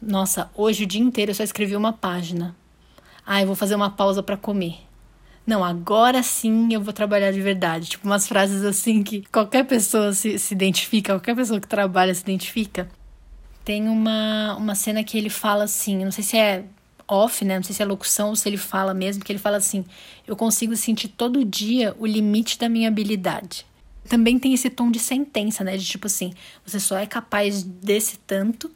Nossa, 0.00 0.50
hoje 0.54 0.84
o 0.84 0.86
dia 0.86 1.00
inteiro 1.00 1.30
eu 1.30 1.34
só 1.34 1.42
escrevi 1.42 1.74
uma 1.74 1.92
página. 1.92 2.54
Ah, 3.24 3.40
eu 3.40 3.46
vou 3.46 3.56
fazer 3.56 3.74
uma 3.74 3.90
pausa 3.90 4.22
para 4.22 4.36
comer. 4.36 4.78
Não, 5.46 5.64
agora 5.64 6.22
sim 6.22 6.72
eu 6.72 6.80
vou 6.80 6.92
trabalhar 6.92 7.30
de 7.30 7.40
verdade. 7.40 7.88
Tipo, 7.88 8.06
umas 8.06 8.26
frases 8.26 8.62
assim 8.64 9.02
que 9.02 9.24
qualquer 9.32 9.64
pessoa 9.64 10.12
se, 10.12 10.38
se 10.38 10.52
identifica, 10.52 11.14
qualquer 11.14 11.36
pessoa 11.36 11.60
que 11.60 11.68
trabalha 11.68 12.12
se 12.12 12.22
identifica. 12.22 12.88
Tem 13.64 13.88
uma, 13.88 14.56
uma 14.56 14.74
cena 14.74 15.02
que 15.02 15.16
ele 15.16 15.30
fala 15.30 15.64
assim, 15.64 16.04
não 16.04 16.12
sei 16.12 16.24
se 16.24 16.36
é 16.36 16.64
off, 17.08 17.44
né? 17.44 17.56
Não 17.56 17.62
sei 17.62 17.74
se 17.74 17.82
é 17.82 17.84
locução 17.84 18.30
ou 18.30 18.36
se 18.36 18.48
ele 18.48 18.56
fala 18.56 18.92
mesmo, 18.92 19.24
que 19.24 19.32
ele 19.32 19.38
fala 19.38 19.56
assim: 19.56 19.84
eu 20.26 20.36
consigo 20.36 20.76
sentir 20.76 21.08
todo 21.08 21.44
dia 21.44 21.94
o 21.98 22.06
limite 22.06 22.58
da 22.58 22.68
minha 22.68 22.88
habilidade. 22.88 23.66
Também 24.08 24.38
tem 24.38 24.54
esse 24.54 24.70
tom 24.70 24.90
de 24.90 24.98
sentença, 24.98 25.64
né? 25.64 25.76
De 25.76 25.84
tipo 25.84 26.06
assim, 26.06 26.32
você 26.64 26.78
só 26.78 26.96
é 26.96 27.06
capaz 27.06 27.62
desse 27.62 28.18
tanto 28.18 28.70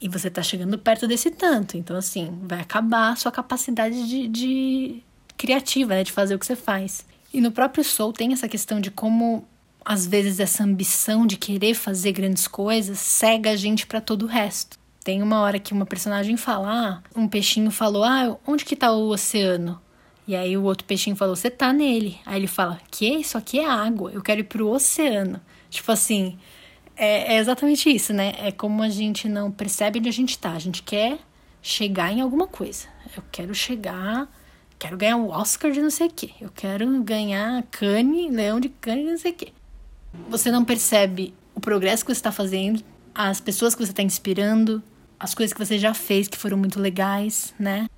e 0.00 0.08
você 0.08 0.30
tá 0.30 0.42
chegando 0.42 0.78
perto 0.78 1.08
desse 1.08 1.30
tanto. 1.30 1.76
Então, 1.76 1.96
assim, 1.96 2.38
vai 2.42 2.60
acabar 2.60 3.12
a 3.12 3.16
sua 3.16 3.32
capacidade 3.32 4.08
de, 4.08 4.28
de 4.28 5.02
criativa, 5.36 5.94
né? 5.94 6.04
De 6.04 6.12
fazer 6.12 6.34
o 6.34 6.38
que 6.38 6.46
você 6.46 6.56
faz. 6.56 7.04
E 7.32 7.40
no 7.40 7.50
próprio 7.50 7.82
Soul 7.84 8.12
tem 8.12 8.32
essa 8.32 8.48
questão 8.48 8.80
de 8.80 8.90
como 8.90 9.46
às 9.84 10.04
vezes 10.06 10.40
essa 10.40 10.64
ambição 10.64 11.24
de 11.26 11.36
querer 11.36 11.74
fazer 11.74 12.10
grandes 12.10 12.48
coisas 12.48 12.98
cega 12.98 13.50
a 13.50 13.56
gente 13.56 13.86
para 13.86 14.00
todo 14.00 14.22
o 14.22 14.26
resto. 14.26 14.76
Tem 15.06 15.22
uma 15.22 15.38
hora 15.38 15.60
que 15.60 15.72
uma 15.72 15.86
personagem 15.86 16.36
fala, 16.36 16.68
ah, 16.68 17.02
um 17.14 17.28
peixinho 17.28 17.70
falou, 17.70 18.02
ah, 18.02 18.36
onde 18.44 18.64
que 18.64 18.74
tá 18.74 18.90
o 18.90 19.10
oceano? 19.10 19.80
E 20.26 20.34
aí 20.34 20.56
o 20.56 20.64
outro 20.64 20.84
peixinho 20.84 21.14
falou, 21.14 21.36
você 21.36 21.48
tá 21.48 21.72
nele. 21.72 22.18
Aí 22.26 22.40
ele 22.40 22.48
fala, 22.48 22.80
que 22.90 23.06
isso 23.06 23.38
aqui 23.38 23.60
é 23.60 23.70
água, 23.70 24.10
eu 24.10 24.20
quero 24.20 24.40
ir 24.40 24.44
pro 24.44 24.68
oceano. 24.68 25.40
Tipo 25.70 25.92
assim, 25.92 26.36
é, 26.96 27.34
é 27.34 27.38
exatamente 27.38 27.88
isso, 27.88 28.12
né? 28.12 28.34
É 28.36 28.50
como 28.50 28.82
a 28.82 28.88
gente 28.88 29.28
não 29.28 29.48
percebe 29.48 30.00
onde 30.00 30.08
a 30.08 30.12
gente 30.12 30.36
tá. 30.36 30.50
A 30.50 30.58
gente 30.58 30.82
quer 30.82 31.20
chegar 31.62 32.12
em 32.12 32.20
alguma 32.20 32.48
coisa. 32.48 32.88
Eu 33.16 33.22
quero 33.30 33.54
chegar, 33.54 34.28
quero 34.76 34.96
ganhar 34.96 35.18
o 35.18 35.28
Oscar 35.28 35.70
de 35.70 35.80
não 35.80 35.90
sei 35.90 36.08
o 36.08 36.12
quê. 36.12 36.30
Eu 36.40 36.50
quero 36.52 36.84
ganhar 37.04 37.62
Cane, 37.70 38.28
Leão 38.28 38.58
de 38.58 38.70
Cane, 38.70 39.04
não 39.04 39.18
sei 39.18 39.30
o 39.30 39.34
quê. 39.36 39.52
Você 40.28 40.50
não 40.50 40.64
percebe 40.64 41.32
o 41.54 41.60
progresso 41.60 42.04
que 42.04 42.12
você 42.12 42.18
está 42.18 42.32
fazendo, 42.32 42.82
as 43.14 43.40
pessoas 43.40 43.72
que 43.72 43.86
você 43.86 43.92
está 43.92 44.02
inspirando, 44.02 44.82
as 45.18 45.34
coisas 45.34 45.52
que 45.52 45.58
você 45.58 45.78
já 45.78 45.94
fez 45.94 46.28
que 46.28 46.36
foram 46.36 46.56
muito 46.56 46.80
legais, 46.80 47.54
né? 47.58 47.88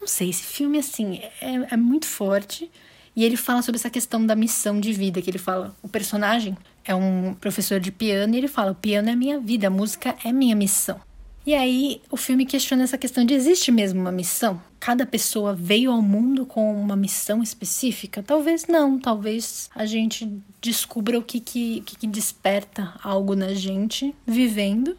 Não 0.00 0.08
sei, 0.08 0.30
esse 0.30 0.42
filme, 0.42 0.78
assim, 0.78 1.20
é, 1.40 1.74
é 1.74 1.76
muito 1.76 2.06
forte. 2.06 2.70
E 3.14 3.24
ele 3.24 3.36
fala 3.36 3.60
sobre 3.60 3.78
essa 3.78 3.90
questão 3.90 4.24
da 4.24 4.34
missão 4.34 4.80
de 4.80 4.92
vida, 4.92 5.20
que 5.20 5.28
ele 5.28 5.38
fala, 5.38 5.76
o 5.82 5.88
personagem 5.88 6.56
é 6.84 6.94
um 6.94 7.34
professor 7.34 7.80
de 7.80 7.92
piano 7.92 8.34
e 8.34 8.38
ele 8.38 8.48
fala, 8.48 8.72
o 8.72 8.74
piano 8.74 9.10
é 9.10 9.16
minha 9.16 9.38
vida, 9.38 9.66
a 9.66 9.70
música 9.70 10.16
é 10.24 10.32
minha 10.32 10.54
missão. 10.56 11.00
E 11.46 11.54
aí 11.54 12.00
o 12.10 12.16
filme 12.16 12.44
questiona 12.44 12.84
essa 12.84 12.98
questão 12.98 13.24
de 13.24 13.34
existe 13.34 13.72
mesmo 13.72 14.00
uma 14.00 14.12
missão? 14.12 14.62
Cada 14.78 15.06
pessoa 15.06 15.54
veio 15.54 15.90
ao 15.90 16.02
mundo 16.02 16.44
com 16.44 16.72
uma 16.80 16.94
missão 16.94 17.42
específica? 17.42 18.22
Talvez 18.22 18.66
não, 18.66 18.98
talvez 18.98 19.70
a 19.74 19.86
gente 19.86 20.30
descubra 20.60 21.18
o 21.18 21.22
que, 21.22 21.40
que, 21.40 21.80
que 21.80 22.06
desperta 22.06 22.94
algo 23.02 23.34
na 23.34 23.54
gente 23.54 24.14
vivendo 24.26 24.96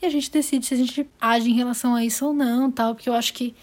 e 0.00 0.06
a 0.06 0.10
gente 0.10 0.30
decide 0.30 0.66
se 0.66 0.74
a 0.74 0.76
gente 0.76 1.08
age 1.20 1.50
em 1.50 1.54
relação 1.54 1.94
a 1.94 2.04
isso 2.04 2.26
ou 2.26 2.32
não, 2.32 2.70
tal, 2.70 2.94
porque 2.94 3.08
eu 3.08 3.14
acho 3.14 3.32
que 3.32 3.54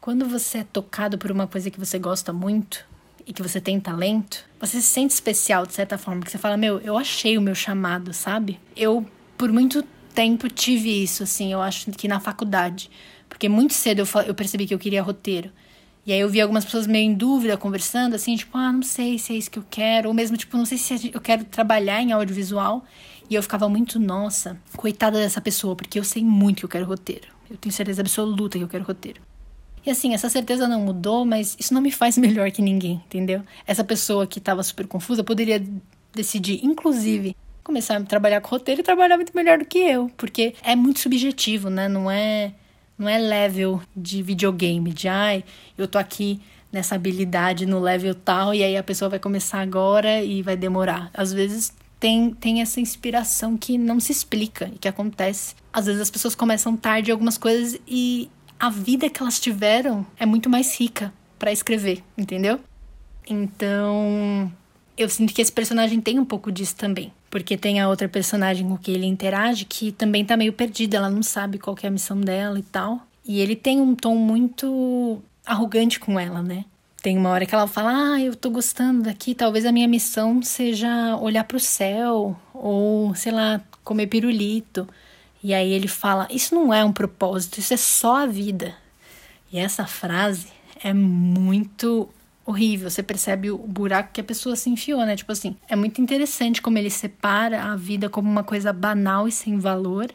quando 0.00 0.26
você 0.26 0.58
é 0.58 0.64
tocado 0.64 1.18
por 1.18 1.30
uma 1.30 1.46
coisa 1.46 1.70
que 1.70 1.78
você 1.78 1.98
gosta 1.98 2.32
muito 2.32 2.84
e 3.26 3.32
que 3.32 3.42
você 3.42 3.60
tem 3.60 3.78
talento, 3.80 4.44
você 4.60 4.80
se 4.80 4.86
sente 4.86 5.12
especial 5.12 5.66
de 5.66 5.74
certa 5.74 5.98
forma, 5.98 6.20
porque 6.20 6.30
você 6.30 6.38
fala, 6.38 6.56
meu, 6.56 6.78
eu 6.80 6.96
achei 6.96 7.36
o 7.36 7.42
meu 7.42 7.54
chamado, 7.54 8.12
sabe? 8.12 8.58
Eu 8.76 9.06
por 9.36 9.52
muito 9.52 9.82
tempo 10.14 10.48
tive 10.48 11.02
isso, 11.02 11.22
assim, 11.22 11.52
eu 11.52 11.60
acho 11.60 11.90
que 11.92 12.08
na 12.08 12.20
faculdade, 12.20 12.90
porque 13.28 13.48
muito 13.48 13.74
cedo 13.74 14.00
eu, 14.00 14.22
eu 14.26 14.34
percebi 14.34 14.66
que 14.66 14.74
eu 14.74 14.78
queria 14.78 15.02
roteiro. 15.02 15.50
E 16.04 16.12
aí 16.12 16.20
eu 16.20 16.28
vi 16.28 16.40
algumas 16.40 16.64
pessoas 16.64 16.86
meio 16.86 17.04
em 17.04 17.12
dúvida 17.12 17.54
conversando, 17.58 18.14
assim, 18.14 18.34
tipo, 18.34 18.56
ah, 18.56 18.72
não 18.72 18.82
sei 18.82 19.18
se 19.18 19.34
é 19.34 19.36
isso 19.36 19.50
que 19.50 19.58
eu 19.58 19.64
quero, 19.68 20.08
ou 20.08 20.14
mesmo, 20.14 20.38
tipo, 20.38 20.56
não 20.56 20.64
sei 20.64 20.78
se 20.78 21.10
eu 21.12 21.20
quero 21.20 21.44
trabalhar 21.44 22.00
em 22.00 22.12
audiovisual. 22.12 22.82
E 23.30 23.34
eu 23.34 23.42
ficava 23.42 23.68
muito, 23.68 23.98
nossa, 23.98 24.58
coitada 24.76 25.18
dessa 25.18 25.40
pessoa, 25.40 25.76
porque 25.76 25.98
eu 25.98 26.04
sei 26.04 26.24
muito 26.24 26.60
que 26.60 26.64
eu 26.64 26.68
quero 26.68 26.86
roteiro. 26.86 27.28
Eu 27.50 27.56
tenho 27.56 27.72
certeza 27.72 28.00
absoluta 28.00 28.58
que 28.58 28.64
eu 28.64 28.68
quero 28.68 28.84
roteiro. 28.84 29.20
E 29.84 29.90
assim, 29.90 30.14
essa 30.14 30.28
certeza 30.28 30.66
não 30.66 30.80
mudou, 30.80 31.24
mas 31.24 31.56
isso 31.58 31.72
não 31.72 31.80
me 31.80 31.90
faz 31.90 32.16
melhor 32.18 32.50
que 32.50 32.62
ninguém, 32.62 33.02
entendeu? 33.06 33.42
Essa 33.66 33.84
pessoa 33.84 34.26
que 34.26 34.38
estava 34.38 34.62
super 34.62 34.86
confusa 34.86 35.22
poderia 35.22 35.62
decidir, 36.12 36.64
inclusive, 36.64 37.36
começar 37.62 37.96
a 37.96 38.02
trabalhar 38.02 38.40
com 38.40 38.48
roteiro 38.48 38.80
e 38.80 38.84
trabalhar 38.84 39.16
muito 39.16 39.36
melhor 39.36 39.58
do 39.58 39.64
que 39.64 39.78
eu, 39.78 40.10
porque 40.16 40.54
é 40.62 40.74
muito 40.74 41.00
subjetivo, 41.00 41.68
né? 41.68 41.86
Não 41.86 42.10
é, 42.10 42.54
não 42.98 43.08
é 43.08 43.18
level 43.18 43.80
de 43.94 44.22
videogame, 44.22 44.90
de 44.92 45.06
ai, 45.06 45.44
eu 45.76 45.86
tô 45.86 45.98
aqui 45.98 46.40
nessa 46.72 46.94
habilidade 46.94 47.66
no 47.66 47.78
level 47.78 48.14
tal 48.14 48.54
e 48.54 48.62
aí 48.62 48.76
a 48.76 48.82
pessoa 48.82 49.08
vai 49.08 49.18
começar 49.18 49.60
agora 49.60 50.22
e 50.22 50.42
vai 50.42 50.56
demorar. 50.56 51.10
Às 51.14 51.32
vezes 51.32 51.72
tem, 52.00 52.30
tem 52.32 52.60
essa 52.60 52.80
inspiração 52.80 53.56
que 53.56 53.76
não 53.76 54.00
se 54.00 54.12
explica 54.12 54.70
e 54.74 54.78
que 54.78 54.88
acontece. 54.88 55.54
Às 55.72 55.86
vezes 55.86 56.00
as 56.00 56.10
pessoas 56.10 56.34
começam 56.34 56.76
tarde 56.76 57.10
algumas 57.10 57.36
coisas 57.36 57.80
e 57.86 58.30
a 58.58 58.70
vida 58.70 59.08
que 59.08 59.22
elas 59.22 59.38
tiveram 59.38 60.06
é 60.18 60.26
muito 60.26 60.48
mais 60.48 60.78
rica 60.78 61.12
para 61.38 61.52
escrever, 61.52 62.02
entendeu? 62.16 62.60
Então, 63.28 64.50
eu 64.96 65.08
sinto 65.08 65.32
que 65.32 65.42
esse 65.42 65.52
personagem 65.52 66.00
tem 66.00 66.18
um 66.18 66.24
pouco 66.24 66.50
disso 66.50 66.74
também. 66.76 67.12
Porque 67.30 67.58
tem 67.58 67.78
a 67.78 67.88
outra 67.88 68.08
personagem 68.08 68.66
com 68.66 68.78
que 68.78 68.90
ele 68.90 69.06
interage 69.06 69.66
que 69.66 69.92
também 69.92 70.24
tá 70.24 70.36
meio 70.36 70.52
perdida, 70.52 70.96
ela 70.96 71.10
não 71.10 71.22
sabe 71.22 71.58
qual 71.58 71.76
é 71.82 71.86
a 71.86 71.90
missão 71.90 72.18
dela 72.20 72.58
e 72.58 72.62
tal. 72.62 73.02
E 73.24 73.40
ele 73.40 73.54
tem 73.54 73.80
um 73.80 73.94
tom 73.94 74.16
muito 74.16 75.22
arrogante 75.44 76.00
com 76.00 76.18
ela, 76.18 76.42
né? 76.42 76.64
Tem 77.02 77.16
uma 77.16 77.30
hora 77.30 77.46
que 77.46 77.54
ela 77.54 77.66
fala: 77.66 78.14
Ah, 78.14 78.20
eu 78.20 78.34
tô 78.34 78.50
gostando 78.50 79.02
daqui, 79.04 79.34
talvez 79.34 79.64
a 79.64 79.72
minha 79.72 79.86
missão 79.86 80.42
seja 80.42 81.16
olhar 81.16 81.44
pro 81.44 81.60
céu, 81.60 82.36
ou 82.52 83.14
sei 83.14 83.32
lá, 83.32 83.60
comer 83.84 84.08
pirulito. 84.08 84.88
E 85.42 85.54
aí 85.54 85.72
ele 85.72 85.88
fala: 85.88 86.26
Isso 86.30 86.54
não 86.54 86.74
é 86.74 86.84
um 86.84 86.92
propósito, 86.92 87.58
isso 87.58 87.72
é 87.72 87.76
só 87.76 88.16
a 88.16 88.26
vida. 88.26 88.74
E 89.52 89.58
essa 89.58 89.86
frase 89.86 90.48
é 90.82 90.92
muito 90.92 92.08
horrível. 92.44 92.90
Você 92.90 93.02
percebe 93.02 93.50
o 93.50 93.58
buraco 93.58 94.10
que 94.12 94.20
a 94.20 94.24
pessoa 94.24 94.56
se 94.56 94.68
enfiou, 94.68 95.04
né? 95.06 95.14
Tipo 95.14 95.32
assim, 95.32 95.56
é 95.68 95.76
muito 95.76 96.00
interessante 96.00 96.60
como 96.60 96.78
ele 96.78 96.90
separa 96.90 97.62
a 97.64 97.76
vida 97.76 98.08
como 98.08 98.28
uma 98.28 98.42
coisa 98.42 98.72
banal 98.72 99.28
e 99.28 99.32
sem 99.32 99.58
valor. 99.58 100.10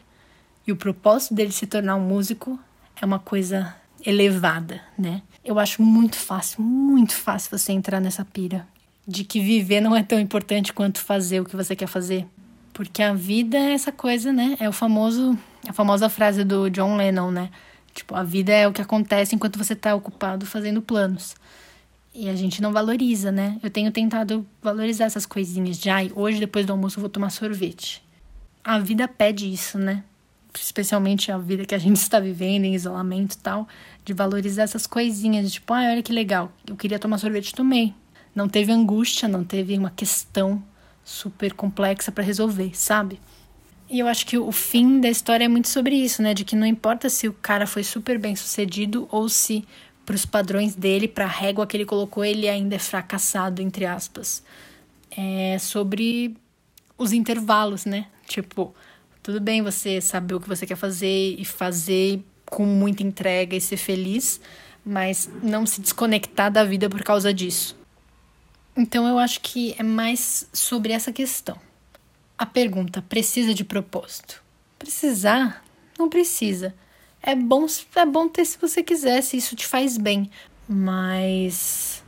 E 0.68 0.72
o 0.72 0.76
propósito 0.76 1.34
dele 1.34 1.52
se 1.52 1.66
tornar 1.68 1.96
um 1.96 2.02
músico 2.02 2.60
é 3.02 3.06
uma 3.06 3.20
coisa 3.20 3.76
elevada, 4.06 4.82
né? 4.98 5.22
Eu 5.44 5.60
acho 5.60 5.82
muito 5.82 6.16
fácil, 6.16 6.62
muito 6.62 7.14
fácil 7.14 7.58
você 7.58 7.72
entrar 7.72 8.00
nessa 8.00 8.24
pira 8.24 8.68
de 9.08 9.24
que 9.24 9.40
viver 9.40 9.82
não 9.82 9.96
é 9.96 10.02
tão 10.02 10.20
importante 10.20 10.74
quanto 10.74 11.00
fazer 11.00 11.42
o 11.42 11.46
que 11.46 11.56
você 11.56 11.76
quer 11.76 11.88
fazer. 11.88 12.26
Porque 12.72 13.04
a 13.04 13.14
vida 13.14 13.58
é 13.58 13.74
essa 13.74 13.92
coisa, 13.92 14.32
né? 14.32 14.58
É 14.60 14.68
o 14.68 14.72
famoso, 14.72 15.38
a 15.68 15.74
famosa 15.74 16.10
frase 16.10 16.44
do 16.44 16.70
John 16.70 16.96
Lennon, 16.96 17.30
né? 17.30 17.50
Tipo, 17.94 18.16
a 18.16 18.24
vida 18.24 18.52
é 18.52 18.68
o 18.68 18.74
que 18.74 18.82
acontece 18.82 19.36
enquanto 19.36 19.58
você 19.58 19.74
está 19.74 19.94
ocupado 19.94 20.46
fazendo 20.46 20.82
planos. 20.82 21.36
E 22.16 22.30
a 22.30 22.36
gente 22.36 22.62
não 22.62 22.72
valoriza, 22.72 23.32
né? 23.32 23.60
Eu 23.62 23.70
tenho 23.70 23.92
tentado 23.92 24.46
valorizar 24.62 25.06
essas 25.06 25.26
coisinhas 25.26 25.80
ai, 25.88 26.12
hoje 26.16 26.40
depois 26.40 26.66
do 26.66 26.72
almoço 26.72 26.98
eu 26.98 27.02
vou 27.02 27.10
tomar 27.10 27.30
sorvete. 27.30 28.04
A 28.64 28.80
vida 28.80 29.08
pede 29.08 29.52
isso, 29.52 29.78
né? 29.78 30.04
Especialmente 30.56 31.32
a 31.32 31.38
vida 31.38 31.66
que 31.66 31.76
a 31.76 31.80
gente 31.80 31.98
está 32.02 32.20
vivendo 32.20 32.66
em 32.66 32.76
isolamento 32.76 33.34
e 33.34 33.38
tal, 33.38 33.68
de 34.04 34.14
valorizar 34.14 34.64
essas 34.64 34.86
coisinhas, 34.86 35.52
tipo, 35.52 35.74
ah, 35.74 35.90
olha 35.92 36.04
que 36.04 36.14
legal, 36.14 36.52
eu 36.68 36.76
queria 36.76 37.00
tomar 37.00 37.18
sorvete, 37.18 37.54
tomei. 37.54 37.94
Não 38.36 38.50
teve 38.50 38.72
angústia, 38.72 39.28
não 39.28 39.44
teve 39.44 39.78
uma 39.78 39.92
questão 39.92 40.64
super 41.04 41.54
complexa 41.54 42.12
para 42.12 42.24
resolver, 42.24 42.72
sabe? 42.74 43.20
E 43.90 44.00
eu 44.00 44.08
acho 44.08 44.26
que 44.26 44.38
o 44.38 44.52
fim 44.52 45.00
da 45.00 45.10
história 45.10 45.46
é 45.46 45.48
muito 45.48 45.68
sobre 45.68 45.96
isso, 45.96 46.22
né? 46.22 46.34
De 46.34 46.44
que 46.44 46.56
não 46.56 46.66
importa 46.66 47.10
se 47.10 47.28
o 47.28 47.34
cara 47.34 47.68
foi 47.68 47.84
super 47.84 48.18
bem 48.18 48.36
sucedido 48.36 49.08
ou 49.12 49.30
se, 49.30 49.64
para 50.04 50.16
os 50.16 50.26
padrões 50.26 50.74
dele, 50.74 51.08
para 51.08 51.26
a 51.26 51.28
régua 51.28 51.68
que 51.68 51.78
ele 51.78 51.86
colocou, 51.86 52.26
ele 52.26 52.50
ainda 52.50 52.76
é 52.76 52.80
fracassado, 52.80 53.62
entre 53.62 53.86
aspas. 53.86 54.44
é 55.16 55.58
sobre 55.60 56.36
os 56.98 57.14
intervalos, 57.14 57.86
né? 57.86 58.08
Tipo, 58.28 58.74
tudo 59.24 59.40
bem 59.40 59.62
você 59.62 60.02
saber 60.02 60.36
o 60.36 60.40
que 60.40 60.50
você 60.50 60.68
quer 60.68 60.76
fazer 60.76 61.36
e 61.40 61.46
fazer 61.46 62.22
com 62.46 62.66
muita 62.66 63.02
entrega 63.02 63.56
e 63.56 63.62
ser 63.62 63.78
feliz, 63.78 64.40
mas 64.86 65.30
não 65.42 65.66
se 65.66 65.80
desconectar 65.80 66.52
da 66.52 66.66
vida 66.66 66.90
por 66.90 67.02
causa 67.02 67.34
disso. 67.34 67.76
Então 68.76 69.08
eu 69.08 69.18
acho 69.18 69.40
que 69.40 69.76
é 69.80 69.84
mais 69.84 70.48
sobre 70.52 70.92
essa 70.92 71.12
questão. 71.12 71.58
A 72.38 72.46
pergunta: 72.46 73.02
precisa 73.02 73.54
de 73.54 73.64
propósito? 73.64 74.44
Precisar? 74.78 75.64
Não 75.98 76.10
precisa. 76.10 76.76
É 77.22 77.34
bom, 77.34 77.66
é 77.96 78.06
bom 78.06 78.28
ter 78.28 78.44
se 78.44 78.58
você 78.60 78.84
quiser, 78.84 79.22
se 79.22 79.38
isso 79.38 79.56
te 79.56 79.66
faz 79.66 79.98
bem, 79.98 80.30
mas 80.68 82.04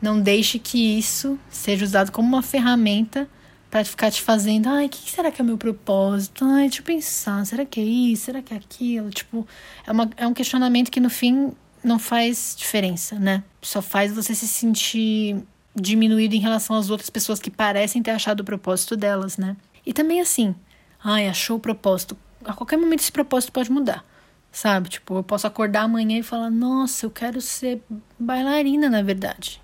não 0.00 0.18
deixe 0.18 0.58
que 0.58 0.98
isso 0.98 1.38
seja 1.50 1.84
usado 1.84 2.10
como 2.10 2.26
uma 2.26 2.42
ferramenta 2.42 3.28
para 3.70 3.84
ficar 3.84 4.10
te 4.10 4.22
fazendo, 4.22 4.68
ai, 4.68 4.86
o 4.86 4.88
que 4.88 5.10
será 5.10 5.30
que 5.30 5.40
é 5.40 5.44
o 5.44 5.46
meu 5.46 5.58
propósito? 5.58 6.44
Ai, 6.44 6.68
deixa 6.68 6.80
eu 6.80 6.84
pensar, 6.84 7.44
será 7.44 7.64
que 7.64 7.80
é 7.80 7.84
isso? 7.84 8.26
Será 8.26 8.40
que 8.40 8.54
é 8.54 8.56
aquilo? 8.56 9.10
Tipo, 9.10 9.46
é, 9.86 9.92
uma, 9.92 10.10
é 10.16 10.26
um 10.26 10.32
questionamento 10.32 10.90
que 10.90 11.00
no 11.00 11.10
fim 11.10 11.52
não 11.82 11.98
faz 11.98 12.54
diferença, 12.56 13.18
né? 13.18 13.42
Só 13.62 13.82
faz 13.82 14.12
você 14.12 14.34
se 14.34 14.46
sentir 14.46 15.42
diminuído 15.74 16.34
em 16.34 16.40
relação 16.40 16.74
às 16.76 16.90
outras 16.90 17.10
pessoas 17.10 17.38
que 17.38 17.50
parecem 17.50 18.02
ter 18.02 18.12
achado 18.12 18.40
o 18.40 18.44
propósito 18.44 18.96
delas, 18.96 19.36
né? 19.36 19.56
E 19.84 19.92
também 19.92 20.20
assim, 20.20 20.54
ai, 21.02 21.28
achou 21.28 21.58
o 21.58 21.60
propósito. 21.60 22.16
A 22.44 22.54
qualquer 22.54 22.76
momento 22.76 23.00
esse 23.00 23.12
propósito 23.12 23.52
pode 23.52 23.70
mudar, 23.70 24.04
sabe? 24.50 24.88
Tipo, 24.88 25.16
eu 25.16 25.22
posso 25.22 25.46
acordar 25.46 25.82
amanhã 25.82 26.18
e 26.18 26.22
falar, 26.22 26.50
nossa, 26.50 27.06
eu 27.06 27.10
quero 27.10 27.40
ser 27.40 27.82
bailarina, 28.18 28.88
na 28.88 29.02
verdade. 29.02 29.60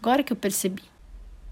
Agora 0.00 0.22
que 0.22 0.32
eu 0.32 0.36
percebi. 0.36 0.82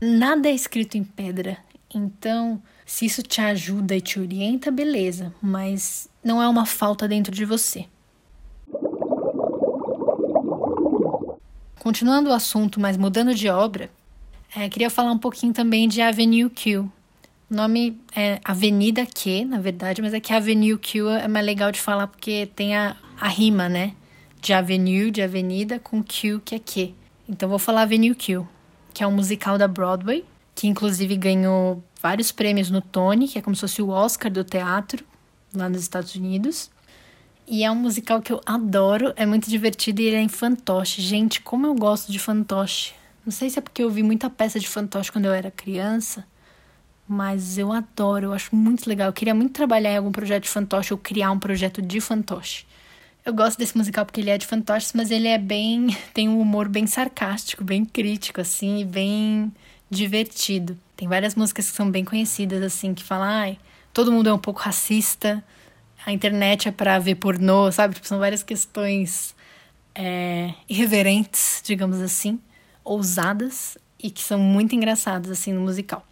Nada 0.01 0.49
é 0.49 0.53
escrito 0.53 0.97
em 0.97 1.05
pedra. 1.05 1.59
Então, 1.93 2.63
se 2.87 3.05
isso 3.05 3.23
te 3.23 3.41
ajuda 3.41 3.97
e 3.97 4.01
te 4.01 4.21
orienta, 4.21 4.71
beleza, 4.71 5.35
mas 5.43 6.09
não 6.23 6.41
é 6.41 6.49
uma 6.49 6.65
falta 6.65 7.09
dentro 7.09 7.35
de 7.35 7.45
você. 7.45 7.87
Continuando 11.81 12.31
o 12.31 12.33
assunto, 12.33 12.79
mas 12.79 12.97
mudando 12.97 13.35
de 13.35 13.49
obra, 13.49 13.91
é, 14.55 14.69
queria 14.69 14.91
falar 14.91 15.13
um 15.13 15.19
pouquinho 15.19 15.53
também 15.53 15.89
de 15.89 16.01
Avenue 16.01 16.49
Q. 16.51 16.79
O 16.79 16.91
nome 17.49 18.01
é 18.15 18.39
Avenida 18.45 19.05
Q, 19.07 19.45
na 19.45 19.59
verdade, 19.59 20.01
mas 20.01 20.15
é 20.15 20.21
que 20.21 20.33
Avenue 20.33 20.79
Q 20.79 21.09
é 21.09 21.27
mais 21.27 21.45
legal 21.45 21.73
de 21.73 21.81
falar 21.81 22.07
porque 22.07 22.49
tem 22.55 22.77
a, 22.77 22.97
a 23.21 23.29
rima, 23.29 23.69
né? 23.69 23.95
De 24.41 24.53
Avenue, 24.53 25.11
de 25.11 25.23
Avenida, 25.23 25.81
com 25.81 26.03
Q, 26.03 26.41
que 26.45 26.55
é 26.55 26.59
Q. 26.59 26.95
Então 27.29 27.49
vou 27.49 27.59
falar 27.59 27.83
Avenue 27.83 28.15
Q, 28.15 28.45
que 28.95 29.03
é 29.03 29.07
um 29.07 29.13
musical 29.13 29.59
da 29.59 29.67
Broadway, 29.67 30.25
que 30.55 30.67
inclusive 30.67 31.17
ganhou 31.17 31.83
vários 32.01 32.33
prêmios 32.33 32.71
no 32.71 32.81
Tony, 32.81 33.29
que 33.29 33.39
é 33.39 33.43
como 33.43 33.55
se 33.55 33.61
fosse 33.61 33.83
o 33.83 33.89
Oscar 33.89 34.31
do 34.31 34.45
teatro, 34.45 35.05
lá 35.55 35.69
nos 35.69 35.83
Estados 35.83 36.15
Unidos. 36.15 36.71
E 37.47 37.65
é 37.65 37.71
um 37.71 37.75
musical 37.75 38.23
que 38.23 38.33
eu 38.33 38.41
adoro, 38.47 39.13
é 39.17 39.27
muito 39.27 39.51
divertido 39.51 40.01
e 40.01 40.05
ele 40.05 40.17
é 40.17 40.23
em 40.23 40.29
fantoche. 40.29 41.03
Gente, 41.03 41.41
como 41.41 41.67
eu 41.67 41.75
gosto 41.75 42.13
de 42.13 42.19
fantoche. 42.19 42.95
Não 43.25 43.33
sei 43.33 43.51
se 43.51 43.59
é 43.59 43.63
porque 43.63 43.83
eu 43.83 43.91
vi 43.91 44.03
muita 44.03 44.31
peça 44.31 44.59
de 44.59 44.69
fantoche 44.69 45.11
quando 45.11 45.27
eu 45.27 45.33
era 45.33 45.51
criança, 45.51 46.25
mas 47.07 47.59
eu 47.59 47.73
adoro, 47.73 48.27
eu 48.27 48.33
acho 48.33 48.55
muito 48.55 48.89
legal. 48.89 49.09
Eu 49.09 49.13
queria 49.13 49.35
muito 49.35 49.53
trabalhar 49.53 49.93
em 49.93 49.97
algum 49.97 50.13
projeto 50.13 50.45
de 50.45 50.49
fantoche 50.49 50.95
ou 50.95 50.99
criar 50.99 51.33
um 51.33 51.39
projeto 51.39 51.83
de 51.83 52.01
fantoche. 52.01 52.65
Eu 53.25 53.35
gosto 53.35 53.59
desse 53.59 53.77
musical 53.77 54.07
porque 54.07 54.21
ele 54.21 54.31
é 54.31 54.39
de 54.39 54.47
fantoches, 54.47 54.93
mas 54.95 55.11
ele 55.11 55.29
é 55.29 55.37
bem. 55.37 55.89
tem 56.15 56.29
um 56.29 56.41
humor 56.41 56.69
bem 56.69 56.87
sarcástico, 56.87 57.65
bem 57.65 57.85
crítico, 57.85 58.41
assim, 58.41 58.79
e 58.79 58.85
bem 58.85 59.53
divertido. 59.91 60.79
Tem 60.97 61.09
várias 61.09 61.35
músicas 61.35 61.69
que 61.69 61.77
são 61.77 61.91
bem 61.91 62.05
conhecidas, 62.05 62.63
assim, 62.63 62.95
que 62.95 63.03
falam, 63.03 63.27
ai, 63.27 63.59
todo 63.93 64.13
mundo 64.13 64.29
é 64.29 64.33
um 64.33 64.39
pouco 64.39 64.61
racista, 64.61 65.43
a 66.07 66.13
internet 66.13 66.69
é 66.69 66.73
pra 66.73 66.99
ver 66.99 67.17
pornô, 67.17 67.71
sabe? 67.73 67.95
Tipo, 67.95 68.07
são 68.07 68.19
várias 68.19 68.43
questões 68.43 69.35
é, 69.95 70.55
irreverentes, 70.69 71.61
digamos 71.65 72.01
assim 72.01 72.39
ousadas 72.85 73.79
e 74.03 74.11
que 74.11 74.23
são 74.23 74.39
muito 74.39 74.75
engraçadas 74.75 75.31
assim 75.31 75.53
no 75.53 75.61
musical. 75.61 76.05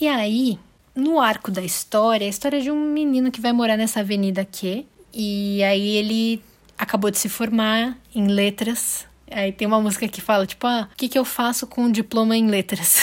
E 0.00 0.08
aí, 0.08 0.58
no 0.94 1.20
arco 1.20 1.50
da 1.50 1.62
história, 1.62 2.26
a 2.26 2.30
história 2.30 2.60
de 2.60 2.70
um 2.70 2.92
menino 2.92 3.30
que 3.30 3.40
vai 3.40 3.52
morar 3.52 3.76
nessa 3.76 4.00
avenida 4.00 4.40
aqui 4.40 4.86
e 5.12 5.62
aí 5.62 5.96
ele 5.96 6.42
acabou 6.78 7.10
de 7.10 7.18
se 7.18 7.28
formar 7.28 7.98
em 8.14 8.28
letras. 8.28 9.06
Aí 9.32 9.52
tem 9.52 9.66
uma 9.66 9.80
música 9.80 10.06
que 10.08 10.20
fala 10.20 10.46
tipo, 10.46 10.66
ah, 10.66 10.88
o 10.92 10.96
que 10.96 11.08
que 11.08 11.18
eu 11.18 11.24
faço 11.24 11.66
com 11.66 11.82
um 11.84 11.90
diploma 11.90 12.36
em 12.36 12.46
letras? 12.46 12.98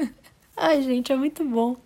Ai, 0.56 0.82
gente, 0.82 1.12
é 1.12 1.16
muito 1.16 1.44
bom. 1.44 1.76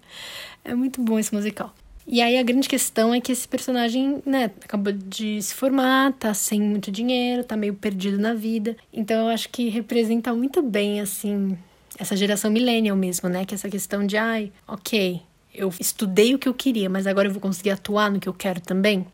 É 0.64 0.74
muito 0.74 1.00
bom 1.00 1.18
esse 1.18 1.34
musical. 1.34 1.74
E 2.06 2.20
aí 2.20 2.38
a 2.38 2.42
grande 2.42 2.68
questão 2.68 3.14
é 3.14 3.20
que 3.20 3.30
esse 3.30 3.46
personagem, 3.46 4.20
né, 4.26 4.50
acabou 4.64 4.92
de 4.92 5.40
se 5.40 5.54
formar, 5.54 6.12
tá 6.14 6.34
sem 6.34 6.60
muito 6.60 6.90
dinheiro, 6.90 7.44
tá 7.44 7.56
meio 7.56 7.74
perdido 7.74 8.18
na 8.18 8.34
vida. 8.34 8.76
Então 8.92 9.26
eu 9.26 9.28
acho 9.28 9.48
que 9.48 9.68
representa 9.68 10.34
muito 10.34 10.60
bem, 10.60 11.00
assim, 11.00 11.56
essa 11.98 12.16
geração 12.16 12.50
millennial 12.50 12.96
mesmo, 12.96 13.28
né? 13.28 13.44
Que 13.44 13.54
é 13.54 13.56
essa 13.56 13.68
questão 13.68 14.04
de, 14.04 14.16
ai, 14.16 14.50
ok, 14.66 15.22
eu 15.54 15.72
estudei 15.78 16.34
o 16.34 16.38
que 16.38 16.48
eu 16.48 16.54
queria, 16.54 16.88
mas 16.88 17.06
agora 17.06 17.28
eu 17.28 17.32
vou 17.32 17.40
conseguir 17.40 17.70
atuar 17.70 18.10
no 18.10 18.18
que 18.18 18.28
eu 18.28 18.34
quero 18.34 18.60
também. 18.60 19.06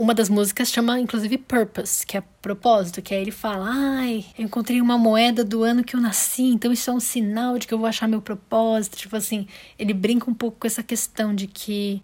Uma 0.00 0.14
das 0.14 0.30
músicas 0.30 0.70
chama, 0.70 0.98
inclusive, 0.98 1.36
Purpose, 1.36 2.06
que 2.06 2.16
é 2.16 2.22
propósito, 2.40 3.02
que 3.02 3.12
aí 3.12 3.20
ele 3.20 3.30
fala: 3.30 3.68
Ai, 3.70 4.24
eu 4.38 4.46
encontrei 4.46 4.80
uma 4.80 4.96
moeda 4.96 5.44
do 5.44 5.62
ano 5.62 5.84
que 5.84 5.94
eu 5.94 6.00
nasci, 6.00 6.44
então 6.44 6.72
isso 6.72 6.88
é 6.88 6.94
um 6.94 6.98
sinal 6.98 7.58
de 7.58 7.66
que 7.66 7.74
eu 7.74 7.78
vou 7.78 7.86
achar 7.86 8.08
meu 8.08 8.22
propósito. 8.22 8.96
Tipo 8.96 9.14
assim, 9.16 9.46
ele 9.78 9.92
brinca 9.92 10.30
um 10.30 10.32
pouco 10.32 10.60
com 10.60 10.66
essa 10.66 10.82
questão 10.82 11.34
de 11.34 11.46
que 11.46 12.02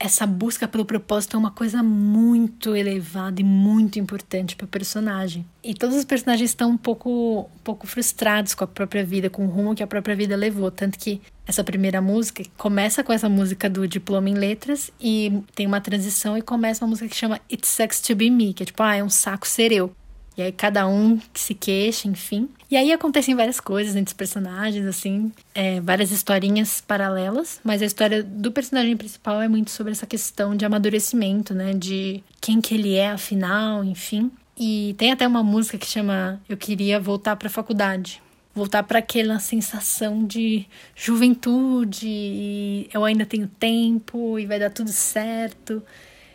essa 0.00 0.26
busca 0.26 0.66
pelo 0.66 0.86
propósito 0.86 1.36
é 1.36 1.38
uma 1.38 1.50
coisa 1.50 1.82
muito 1.82 2.74
elevada 2.74 3.38
e 3.42 3.44
muito 3.44 3.98
importante 3.98 4.56
para 4.56 4.64
o 4.64 4.68
personagem. 4.68 5.44
E 5.62 5.74
todos 5.74 5.94
os 5.94 6.06
personagens 6.06 6.48
estão 6.48 6.70
um 6.70 6.76
pouco, 6.78 7.40
um 7.40 7.58
pouco 7.62 7.86
frustrados 7.86 8.54
com 8.54 8.64
a 8.64 8.66
própria 8.66 9.04
vida, 9.04 9.28
com 9.28 9.44
o 9.44 9.50
rumo 9.50 9.74
que 9.74 9.82
a 9.82 9.86
própria 9.86 10.16
vida 10.16 10.34
levou. 10.34 10.70
Tanto 10.70 10.98
que 10.98 11.20
essa 11.46 11.62
primeira 11.62 12.00
música 12.00 12.42
começa 12.56 13.04
com 13.04 13.12
essa 13.12 13.28
música 13.28 13.68
do 13.68 13.86
diploma 13.86 14.30
em 14.30 14.34
letras 14.34 14.90
e 14.98 15.42
tem 15.54 15.66
uma 15.66 15.82
transição 15.82 16.38
e 16.38 16.40
começa 16.40 16.82
uma 16.82 16.88
música 16.88 17.06
que 17.06 17.16
chama 17.16 17.38
It 17.52 17.68
Sucks 17.68 18.00
to 18.00 18.16
Be 18.16 18.30
Me, 18.30 18.54
que 18.54 18.62
é 18.62 18.66
tipo, 18.66 18.82
ah, 18.82 18.96
é 18.96 19.04
um 19.04 19.10
saco 19.10 19.46
ser 19.46 19.70
eu. 19.70 19.94
E 20.34 20.40
aí 20.40 20.50
cada 20.50 20.88
um 20.88 21.20
se 21.34 21.52
queixa, 21.54 22.08
enfim. 22.08 22.48
E 22.70 22.76
aí 22.76 22.92
acontecem 22.92 23.34
várias 23.34 23.58
coisas 23.58 23.96
entre 23.96 24.12
os 24.12 24.16
personagens, 24.16 24.86
assim, 24.86 25.32
é, 25.52 25.80
várias 25.80 26.12
historinhas 26.12 26.80
paralelas, 26.80 27.60
mas 27.64 27.82
a 27.82 27.84
história 27.84 28.22
do 28.22 28.52
personagem 28.52 28.96
principal 28.96 29.42
é 29.42 29.48
muito 29.48 29.72
sobre 29.72 29.90
essa 29.90 30.06
questão 30.06 30.54
de 30.54 30.64
amadurecimento, 30.64 31.52
né? 31.52 31.74
De 31.74 32.22
quem 32.40 32.60
que 32.60 32.74
ele 32.74 32.94
é, 32.94 33.10
afinal, 33.10 33.82
enfim. 33.82 34.30
E 34.56 34.94
tem 34.96 35.10
até 35.10 35.26
uma 35.26 35.42
música 35.42 35.78
que 35.78 35.86
chama 35.86 36.40
Eu 36.48 36.56
Queria 36.56 37.00
Voltar 37.00 37.34
para 37.34 37.48
a 37.48 37.50
Faculdade. 37.50 38.22
Voltar 38.54 38.84
para 38.84 39.00
aquela 39.00 39.40
sensação 39.40 40.24
de 40.24 40.64
juventude, 40.94 42.06
e 42.06 42.88
eu 42.94 43.04
ainda 43.04 43.26
tenho 43.26 43.48
tempo 43.48 44.38
e 44.38 44.46
vai 44.46 44.60
dar 44.60 44.70
tudo 44.70 44.92
certo. 44.92 45.82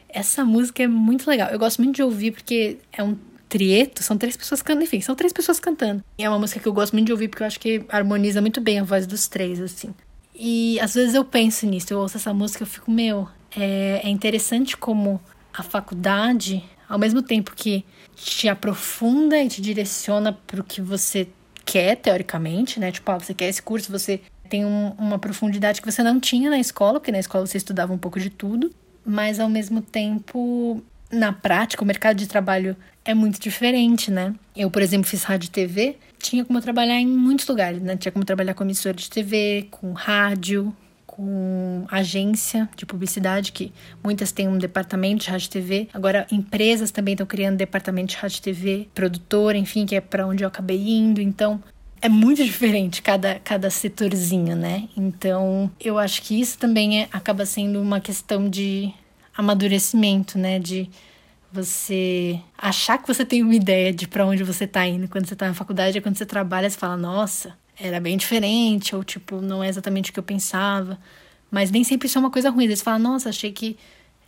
Essa 0.09 0.43
música 0.43 0.83
é 0.83 0.87
muito 0.87 1.29
legal. 1.29 1.49
Eu 1.49 1.59
gosto 1.59 1.81
muito 1.81 1.95
de 1.95 2.03
ouvir 2.03 2.31
porque 2.31 2.77
é 2.91 3.01
um 3.01 3.15
trieto, 3.55 4.03
são 4.03 4.17
três 4.17 4.35
pessoas 4.35 4.61
cantando, 4.61 4.83
enfim, 4.83 4.99
são 4.99 5.15
três 5.15 5.31
pessoas 5.31 5.61
cantando. 5.61 6.03
É 6.17 6.27
uma 6.27 6.37
música 6.37 6.59
que 6.59 6.67
eu 6.67 6.73
gosto 6.73 6.91
muito 6.91 7.05
de 7.05 7.13
ouvir 7.13 7.29
porque 7.29 7.41
eu 7.41 7.47
acho 7.47 7.57
que 7.57 7.85
harmoniza 7.87 8.41
muito 8.41 8.59
bem 8.59 8.79
a 8.79 8.83
voz 8.83 9.07
dos 9.07 9.29
três, 9.29 9.61
assim. 9.61 9.93
E 10.35 10.77
às 10.81 10.93
vezes 10.93 11.15
eu 11.15 11.23
penso 11.23 11.65
nisso, 11.65 11.93
eu 11.93 11.99
ouço 11.99 12.17
essa 12.17 12.33
música 12.33 12.63
eu 12.63 12.67
fico, 12.67 12.91
meu, 12.91 13.29
é, 13.55 14.01
é 14.03 14.09
interessante 14.09 14.75
como 14.75 15.21
a 15.53 15.63
faculdade, 15.63 16.65
ao 16.89 16.99
mesmo 16.99 17.21
tempo 17.21 17.53
que 17.55 17.85
te 18.13 18.49
aprofunda 18.49 19.41
e 19.41 19.47
te 19.47 19.61
direciona 19.61 20.33
para 20.33 20.59
o 20.59 20.63
que 20.63 20.81
você 20.81 21.25
quer, 21.63 21.95
teoricamente, 21.95 22.77
né? 22.77 22.91
Tipo, 22.91 23.09
ah, 23.09 23.19
você 23.19 23.33
quer 23.33 23.47
esse 23.47 23.61
curso, 23.61 23.89
você 23.89 24.19
tem 24.49 24.65
um, 24.65 24.89
uma 24.97 25.17
profundidade 25.17 25.81
que 25.81 25.89
você 25.89 26.03
não 26.03 26.19
tinha 26.19 26.49
na 26.49 26.59
escola, 26.59 26.99
porque 26.99 27.11
na 27.11 27.19
escola 27.19 27.47
você 27.47 27.57
estudava 27.57 27.93
um 27.93 27.97
pouco 27.97 28.19
de 28.19 28.29
tudo, 28.29 28.69
mas 29.05 29.39
ao 29.39 29.47
mesmo 29.47 29.81
tempo 29.81 30.83
na 31.11 31.31
prática, 31.31 31.83
o 31.83 31.87
mercado 31.87 32.17
de 32.17 32.27
trabalho 32.27 32.75
é 33.05 33.13
muito 33.13 33.39
diferente, 33.39 34.09
né? 34.09 34.33
Eu, 34.55 34.69
por 34.71 34.81
exemplo, 34.81 35.07
fiz 35.07 35.23
rádio 35.23 35.47
e 35.47 35.51
TV, 35.51 35.95
tinha 36.17 36.43
como 36.43 36.59
trabalhar 36.59 36.99
em 36.99 37.07
muitos 37.07 37.47
lugares, 37.47 37.81
né? 37.81 37.95
Tinha 37.95 38.11
como 38.11 38.25
trabalhar 38.25 38.55
com 38.55 38.63
emissora 38.63 38.95
de 38.95 39.09
TV, 39.09 39.67
com 39.69 39.93
rádio, 39.93 40.75
com 41.05 41.85
agência 41.89 42.67
de 42.75 42.85
publicidade, 42.85 43.51
que 43.51 43.71
muitas 44.03 44.31
têm 44.31 44.47
um 44.47 44.57
departamento 44.57 45.23
de 45.23 45.29
rádio 45.29 45.45
e 45.45 45.49
TV. 45.49 45.87
Agora, 45.93 46.25
empresas 46.31 46.89
também 46.89 47.13
estão 47.13 47.27
criando 47.27 47.57
departamento 47.57 48.09
de 48.09 48.17
rádio 48.17 48.39
e 48.39 48.41
TV, 48.41 48.87
produtora, 48.93 49.57
enfim, 49.57 49.85
que 49.85 49.95
é 49.95 50.01
para 50.01 50.25
onde 50.25 50.43
eu 50.43 50.47
acabei 50.47 50.89
indo. 50.89 51.21
Então, 51.21 51.63
é 52.01 52.09
muito 52.09 52.43
diferente 52.43 53.03
cada, 53.03 53.39
cada 53.39 53.69
setorzinho, 53.69 54.55
né? 54.55 54.89
Então, 54.97 55.71
eu 55.79 55.99
acho 55.99 56.23
que 56.23 56.41
isso 56.41 56.57
também 56.57 57.03
é, 57.03 57.07
acaba 57.11 57.45
sendo 57.45 57.79
uma 57.79 58.01
questão 58.01 58.49
de 58.49 58.91
amadurecimento, 59.37 60.39
né? 60.39 60.57
De 60.57 60.89
você 61.55 62.39
achar 62.57 62.97
que 62.97 63.07
você 63.07 63.25
tem 63.25 63.41
uma 63.41 63.55
ideia 63.55 63.93
de 63.93 64.07
para 64.07 64.25
onde 64.25 64.43
você 64.43 64.67
tá 64.67 64.85
indo 64.85 65.07
quando 65.07 65.25
você 65.25 65.35
tá 65.35 65.47
na 65.47 65.53
faculdade, 65.53 65.97
é 65.97 66.01
quando 66.01 66.17
você 66.17 66.25
trabalha, 66.25 66.69
você 66.69 66.77
fala, 66.77 66.97
nossa, 66.97 67.57
era 67.79 67.99
bem 67.99 68.17
diferente, 68.17 68.95
ou 68.95 69.03
tipo, 69.03 69.41
não 69.41 69.63
é 69.63 69.69
exatamente 69.69 70.11
o 70.11 70.13
que 70.13 70.19
eu 70.19 70.23
pensava. 70.23 70.99
Mas 71.49 71.71
nem 71.71 71.83
sempre 71.83 72.07
isso 72.07 72.17
é 72.17 72.21
uma 72.21 72.31
coisa 72.31 72.49
ruim. 72.49 72.65
Eles 72.65 72.81
falam, 72.81 72.99
nossa, 72.99 73.29
achei 73.29 73.51
que 73.51 73.77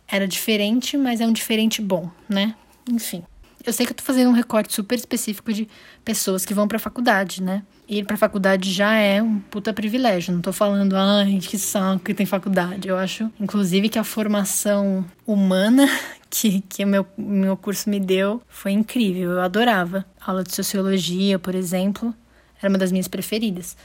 era 0.06 0.26
diferente, 0.26 0.96
mas 0.96 1.20
é 1.20 1.26
um 1.26 1.32
diferente 1.32 1.82
bom, 1.82 2.10
né? 2.28 2.54
Enfim. 2.90 3.22
Eu 3.66 3.72
sei 3.72 3.84
que 3.84 3.92
eu 3.92 3.96
tô 3.96 4.02
fazendo 4.02 4.30
um 4.30 4.32
recorte 4.32 4.72
super 4.72 4.94
específico 4.94 5.52
de 5.52 5.68
pessoas 6.04 6.46
que 6.46 6.54
vão 6.54 6.66
pra 6.66 6.78
faculdade, 6.78 7.42
né? 7.42 7.62
Ir 7.86 8.04
pra 8.04 8.16
faculdade 8.16 8.72
já 8.72 8.94
é 8.94 9.22
um 9.22 9.38
puta 9.38 9.74
privilégio. 9.74 10.32
Não 10.32 10.40
tô 10.40 10.52
falando, 10.52 10.96
ai, 10.96 11.38
que 11.42 11.58
saco 11.58 12.04
que 12.04 12.14
tem 12.14 12.24
faculdade. 12.24 12.88
Eu 12.88 12.96
acho, 12.96 13.30
inclusive, 13.38 13.88
que 13.90 13.98
a 13.98 14.04
formação 14.04 15.04
humana 15.26 15.86
que, 16.30 16.60
que 16.62 16.84
meu, 16.84 17.06
meu 17.16 17.56
curso 17.56 17.88
me 17.88 18.00
deu 18.00 18.42
foi 18.48 18.72
incrível. 18.72 19.32
Eu 19.32 19.40
adorava. 19.40 20.04
A 20.20 20.30
aula 20.30 20.44
de 20.44 20.54
sociologia, 20.54 21.38
por 21.38 21.54
exemplo, 21.54 22.14
era 22.60 22.68
uma 22.68 22.78
das 22.78 22.92
minhas 22.92 23.08
preferidas. 23.08 23.76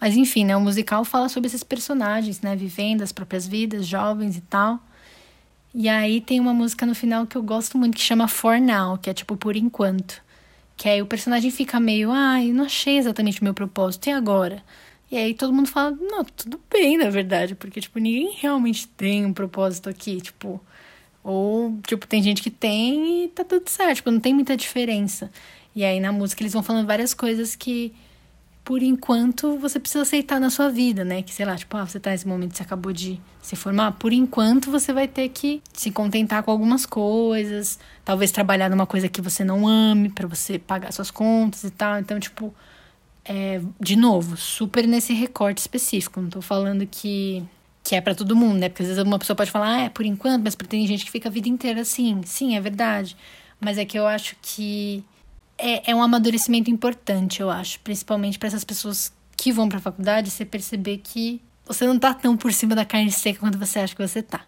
Mas 0.00 0.16
enfim, 0.16 0.44
né, 0.44 0.56
o 0.56 0.60
musical 0.60 1.04
fala 1.04 1.28
sobre 1.28 1.48
esses 1.48 1.62
personagens, 1.62 2.40
né, 2.40 2.56
vivendo 2.56 3.02
as 3.02 3.12
próprias 3.12 3.46
vidas, 3.46 3.86
jovens 3.86 4.36
e 4.36 4.40
tal. 4.42 4.78
E 5.74 5.88
aí 5.88 6.20
tem 6.20 6.38
uma 6.38 6.54
música 6.54 6.86
no 6.86 6.94
final 6.94 7.26
que 7.26 7.36
eu 7.36 7.42
gosto 7.42 7.76
muito 7.78 7.96
que 7.96 8.02
chama 8.02 8.28
For 8.28 8.60
Now, 8.60 8.98
que 8.98 9.10
é 9.10 9.14
tipo 9.14 9.36
por 9.36 9.56
enquanto. 9.56 10.22
Que 10.76 10.88
aí 10.88 11.02
o 11.02 11.06
personagem 11.06 11.50
fica 11.50 11.80
meio, 11.80 12.10
ah, 12.12 12.42
eu 12.44 12.54
não 12.54 12.64
achei 12.64 12.98
exatamente 12.98 13.40
o 13.40 13.44
meu 13.44 13.54
propósito, 13.54 14.08
e 14.08 14.12
agora? 14.12 14.62
E 15.10 15.16
aí 15.16 15.34
todo 15.34 15.52
mundo 15.52 15.68
fala, 15.68 15.92
não, 15.92 16.24
tudo 16.24 16.60
bem, 16.70 16.96
na 16.98 17.10
verdade, 17.10 17.54
porque, 17.54 17.80
tipo, 17.80 17.98
ninguém 17.98 18.36
realmente 18.40 18.88
tem 18.88 19.24
um 19.24 19.32
propósito 19.32 19.88
aqui, 19.88 20.20
tipo. 20.20 20.60
Ou, 21.24 21.78
tipo, 21.86 22.06
tem 22.06 22.22
gente 22.22 22.42
que 22.42 22.50
tem 22.50 23.24
e 23.24 23.28
tá 23.28 23.42
tudo 23.42 23.68
certo, 23.68 23.96
tipo, 23.96 24.10
não 24.10 24.20
tem 24.20 24.34
muita 24.34 24.56
diferença. 24.56 25.30
E 25.74 25.82
aí 25.82 25.98
na 25.98 26.12
música 26.12 26.42
eles 26.42 26.52
vão 26.52 26.62
falando 26.62 26.86
várias 26.86 27.14
coisas 27.14 27.56
que 27.56 27.92
por 28.64 28.82
enquanto 28.82 29.58
você 29.58 29.78
precisa 29.78 30.02
aceitar 30.02 30.40
na 30.40 30.48
sua 30.48 30.70
vida, 30.70 31.04
né? 31.04 31.22
Que 31.22 31.34
sei 31.34 31.44
lá, 31.44 31.54
tipo, 31.54 31.76
ah, 31.76 31.84
você 31.84 32.00
tá 32.00 32.10
nesse 32.10 32.26
momento, 32.26 32.56
você 32.56 32.62
acabou 32.62 32.92
de 32.92 33.20
se 33.42 33.54
formar, 33.56 33.92
por 33.92 34.12
enquanto 34.12 34.70
você 34.70 34.92
vai 34.92 35.06
ter 35.06 35.28
que 35.28 35.62
se 35.72 35.90
contentar 35.90 36.42
com 36.42 36.50
algumas 36.50 36.86
coisas, 36.86 37.78
talvez 38.04 38.30
trabalhar 38.30 38.70
numa 38.70 38.86
coisa 38.86 39.08
que 39.08 39.20
você 39.20 39.44
não 39.44 39.66
ame 39.68 40.08
para 40.08 40.26
você 40.26 40.58
pagar 40.58 40.92
suas 40.92 41.10
contas 41.10 41.64
e 41.64 41.70
tal. 41.70 41.98
Então, 41.98 42.18
tipo, 42.18 42.54
é, 43.24 43.60
de 43.78 43.96
novo, 43.96 44.36
super 44.36 44.86
nesse 44.86 45.12
recorte 45.12 45.58
específico. 45.58 46.20
Não 46.20 46.30
tô 46.30 46.40
falando 46.40 46.86
que 46.86 47.42
que 47.84 47.94
é 47.94 48.00
para 48.00 48.14
todo 48.14 48.34
mundo, 48.34 48.58
né? 48.58 48.70
Porque 48.70 48.82
às 48.82 48.88
vezes 48.88 49.02
uma 49.04 49.18
pessoa 49.18 49.36
pode 49.36 49.50
falar, 49.50 49.76
ah, 49.76 49.80
é 49.82 49.88
por 49.90 50.06
enquanto, 50.06 50.42
mas 50.42 50.54
tem 50.54 50.86
gente 50.86 51.04
que 51.04 51.10
fica 51.10 51.28
a 51.28 51.32
vida 51.32 51.50
inteira 51.50 51.82
assim. 51.82 52.22
Sim, 52.24 52.56
é 52.56 52.60
verdade. 52.60 53.14
Mas 53.60 53.76
é 53.76 53.84
que 53.84 53.98
eu 53.98 54.06
acho 54.06 54.34
que 54.40 55.04
é, 55.58 55.90
é 55.90 55.94
um 55.94 56.02
amadurecimento 56.02 56.70
importante, 56.70 57.42
eu 57.42 57.50
acho, 57.50 57.78
principalmente 57.80 58.38
para 58.38 58.48
essas 58.48 58.64
pessoas 58.64 59.12
que 59.36 59.52
vão 59.52 59.68
para 59.68 59.78
faculdade, 59.78 60.30
você 60.30 60.46
perceber 60.46 60.98
que 60.98 61.42
você 61.66 61.86
não 61.86 61.98
tá 61.98 62.14
tão 62.14 62.36
por 62.36 62.52
cima 62.52 62.74
da 62.74 62.86
carne 62.86 63.12
seca 63.12 63.40
quanto 63.40 63.58
você 63.58 63.78
acha 63.80 63.94
que 63.94 64.06
você 64.06 64.22
tá. 64.22 64.40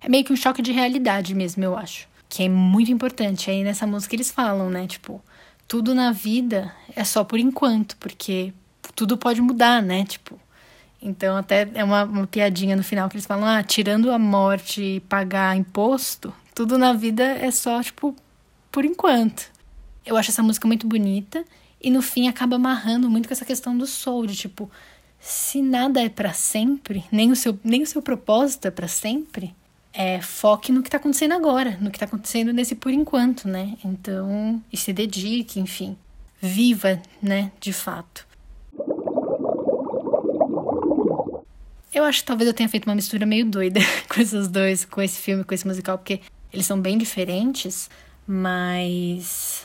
É 0.00 0.08
meio 0.08 0.24
que 0.24 0.32
um 0.32 0.36
choque 0.36 0.62
de 0.62 0.70
realidade 0.70 1.34
mesmo, 1.34 1.64
eu 1.64 1.76
acho. 1.76 2.08
Que 2.28 2.44
é 2.44 2.48
muito 2.48 2.92
importante. 2.92 3.50
Aí 3.50 3.64
nessa 3.64 3.86
música 3.86 4.14
eles 4.14 4.30
falam, 4.30 4.70
né? 4.70 4.86
Tipo, 4.86 5.20
tudo 5.66 5.94
na 5.94 6.12
vida 6.12 6.72
é 6.94 7.02
só 7.02 7.24
por 7.24 7.40
enquanto, 7.40 7.96
porque 7.96 8.52
tudo 8.94 9.18
pode 9.18 9.40
mudar, 9.40 9.82
né? 9.82 10.04
Tipo. 10.04 10.38
Então, 11.04 11.36
até 11.36 11.68
é 11.74 11.84
uma, 11.84 12.04
uma 12.04 12.26
piadinha 12.26 12.74
no 12.74 12.82
final 12.82 13.10
que 13.10 13.16
eles 13.16 13.26
falam: 13.26 13.44
ah, 13.44 13.62
tirando 13.62 14.10
a 14.10 14.18
morte 14.18 14.82
e 14.82 15.00
pagar 15.00 15.54
imposto, 15.54 16.32
tudo 16.54 16.78
na 16.78 16.94
vida 16.94 17.22
é 17.22 17.50
só, 17.50 17.82
tipo, 17.82 18.16
por 18.72 18.86
enquanto. 18.86 19.52
Eu 20.04 20.16
acho 20.16 20.30
essa 20.30 20.42
música 20.42 20.66
muito 20.66 20.86
bonita 20.86 21.44
e 21.80 21.90
no 21.90 22.00
fim 22.00 22.26
acaba 22.26 22.56
amarrando 22.56 23.10
muito 23.10 23.28
com 23.28 23.34
essa 23.34 23.44
questão 23.44 23.76
do 23.76 23.86
soul, 23.86 24.26
de 24.26 24.34
tipo, 24.34 24.70
se 25.20 25.60
nada 25.60 26.02
é 26.02 26.08
para 26.08 26.32
sempre, 26.32 27.04
nem 27.12 27.30
o 27.30 27.36
seu 27.36 27.58
nem 27.62 27.82
o 27.82 27.86
seu 27.86 28.00
propósito 28.00 28.66
é 28.66 28.70
para 28.70 28.88
sempre, 28.88 29.54
é 29.92 30.22
foque 30.22 30.72
no 30.72 30.82
que 30.82 30.90
tá 30.90 30.96
acontecendo 30.96 31.32
agora, 31.32 31.76
no 31.80 31.90
que 31.90 31.98
tá 31.98 32.06
acontecendo 32.06 32.52
nesse 32.52 32.74
por 32.74 32.92
enquanto, 32.92 33.46
né? 33.46 33.76
Então, 33.84 34.62
e 34.72 34.76
se 34.76 34.92
dedique, 34.92 35.60
enfim, 35.60 35.96
viva, 36.40 37.00
né, 37.22 37.52
de 37.60 37.72
fato. 37.72 38.26
Eu 41.94 42.02
acho 42.02 42.20
que 42.20 42.26
talvez 42.26 42.48
eu 42.48 42.54
tenha 42.54 42.68
feito 42.68 42.86
uma 42.86 42.94
mistura 42.96 43.24
meio 43.24 43.46
doida 43.46 43.78
com 44.12 44.20
esses 44.20 44.48
dois, 44.48 44.84
com 44.84 45.00
esse 45.00 45.20
filme, 45.20 45.44
com 45.44 45.54
esse 45.54 45.64
musical, 45.64 45.96
porque 45.96 46.20
eles 46.52 46.66
são 46.66 46.80
bem 46.80 46.98
diferentes, 46.98 47.88
mas 48.26 49.64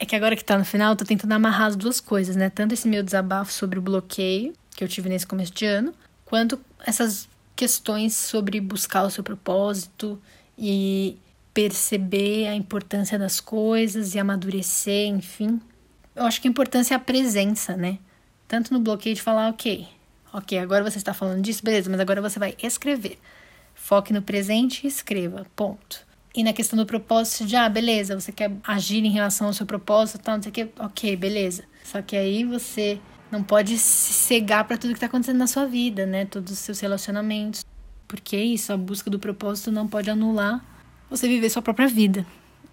é 0.00 0.04
que 0.04 0.16
agora 0.16 0.34
que 0.34 0.44
tá 0.44 0.58
no 0.58 0.64
final, 0.64 0.92
eu 0.92 0.96
tô 0.96 1.04
tentando 1.04 1.32
amarrar 1.32 1.68
as 1.68 1.76
duas 1.76 2.00
coisas, 2.00 2.34
né? 2.34 2.50
Tanto 2.50 2.74
esse 2.74 2.88
meu 2.88 3.04
desabafo 3.04 3.52
sobre 3.52 3.78
o 3.78 3.82
bloqueio 3.82 4.52
que 4.74 4.82
eu 4.82 4.88
tive 4.88 5.08
nesse 5.08 5.26
começo 5.26 5.52
de 5.54 5.64
ano, 5.64 5.94
quanto 6.24 6.60
essas 6.84 7.28
questões 7.54 8.16
sobre 8.16 8.60
buscar 8.60 9.04
o 9.04 9.10
seu 9.10 9.22
propósito 9.22 10.20
e 10.58 11.16
perceber 11.52 12.48
a 12.48 12.54
importância 12.56 13.16
das 13.16 13.40
coisas 13.40 14.16
e 14.16 14.18
amadurecer, 14.18 15.06
enfim. 15.06 15.60
Eu 16.16 16.24
acho 16.24 16.40
que 16.40 16.48
a 16.48 16.50
importância 16.50 16.94
é 16.94 16.96
a 16.96 17.00
presença, 17.00 17.76
né? 17.76 17.98
Tanto 18.48 18.72
no 18.72 18.80
bloqueio 18.80 19.14
de 19.14 19.22
falar, 19.22 19.48
ok, 19.50 19.86
ok, 20.34 20.58
agora 20.58 20.82
você 20.82 20.98
está 20.98 21.14
falando 21.14 21.40
disso, 21.42 21.64
beleza, 21.64 21.88
mas 21.88 22.00
agora 22.00 22.20
você 22.20 22.40
vai 22.40 22.56
escrever. 22.60 23.18
Foque 23.72 24.12
no 24.12 24.20
presente 24.20 24.84
e 24.84 24.88
escreva, 24.88 25.46
ponto. 25.54 26.04
E 26.34 26.42
na 26.42 26.52
questão 26.52 26.76
do 26.76 26.84
propósito, 26.84 27.46
de, 27.46 27.54
ah, 27.54 27.68
beleza, 27.68 28.18
você 28.18 28.32
quer 28.32 28.50
agir 28.66 29.04
em 29.04 29.10
relação 29.10 29.46
ao 29.46 29.52
seu 29.52 29.64
propósito, 29.64 30.18
tal, 30.18 30.34
não 30.34 30.42
sei 30.42 30.50
o 30.50 30.52
que, 30.52 30.68
ok, 30.80 31.16
beleza. 31.16 31.64
Só 31.84 32.02
que 32.02 32.16
aí 32.16 32.44
você 32.44 32.98
não 33.30 33.44
pode 33.44 33.78
se 33.78 34.12
cegar 34.12 34.64
para 34.64 34.76
tudo 34.76 34.90
que 34.90 34.96
está 34.96 35.06
acontecendo 35.06 35.38
na 35.38 35.46
sua 35.46 35.66
vida, 35.66 36.04
né? 36.04 36.24
Todos 36.24 36.52
os 36.52 36.58
seus 36.58 36.80
relacionamentos. 36.80 37.64
Porque 38.08 38.36
isso, 38.36 38.72
a 38.72 38.76
busca 38.76 39.08
do 39.08 39.18
propósito 39.18 39.70
não 39.70 39.86
pode 39.86 40.10
anular 40.10 40.64
você 41.08 41.28
viver 41.28 41.48
sua 41.50 41.62
própria 41.62 41.86
vida. 41.86 42.26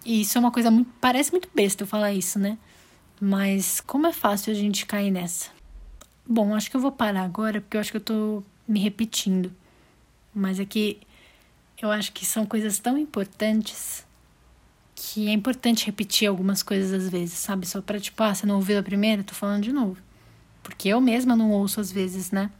E 0.04 0.22
isso 0.22 0.36
é 0.36 0.40
uma 0.40 0.50
coisa 0.50 0.70
muito. 0.70 0.90
Parece 1.00 1.30
muito 1.30 1.48
besta 1.54 1.84
eu 1.84 1.86
falar 1.86 2.12
isso, 2.12 2.40
né? 2.40 2.58
Mas 3.20 3.80
como 3.80 4.08
é 4.08 4.12
fácil 4.12 4.52
a 4.52 4.56
gente 4.56 4.84
cair 4.84 5.12
nessa? 5.12 5.61
Bom, 6.26 6.54
acho 6.54 6.70
que 6.70 6.76
eu 6.76 6.80
vou 6.80 6.92
parar 6.92 7.22
agora, 7.22 7.60
porque 7.60 7.76
eu 7.76 7.80
acho 7.80 7.90
que 7.90 7.96
eu 7.96 8.02
tô 8.02 8.42
me 8.66 8.80
repetindo. 8.80 9.52
Mas 10.34 10.60
é 10.60 10.64
que 10.64 11.00
eu 11.80 11.90
acho 11.90 12.12
que 12.12 12.24
são 12.24 12.46
coisas 12.46 12.78
tão 12.78 12.96
importantes 12.96 14.06
que 14.94 15.28
é 15.28 15.32
importante 15.32 15.84
repetir 15.84 16.28
algumas 16.28 16.62
coisas 16.62 16.92
às 16.92 17.10
vezes, 17.10 17.34
sabe? 17.34 17.66
Só 17.66 17.82
pra 17.82 17.98
tipo, 17.98 18.22
ah, 18.22 18.34
você 18.34 18.46
não 18.46 18.56
ouviu 18.56 18.78
a 18.78 18.82
primeira? 18.82 19.24
Tô 19.24 19.34
falando 19.34 19.64
de 19.64 19.72
novo. 19.72 19.96
Porque 20.62 20.88
eu 20.88 21.00
mesma 21.00 21.34
não 21.34 21.50
ouço 21.50 21.80
às 21.80 21.90
vezes, 21.90 22.30
né? 22.30 22.50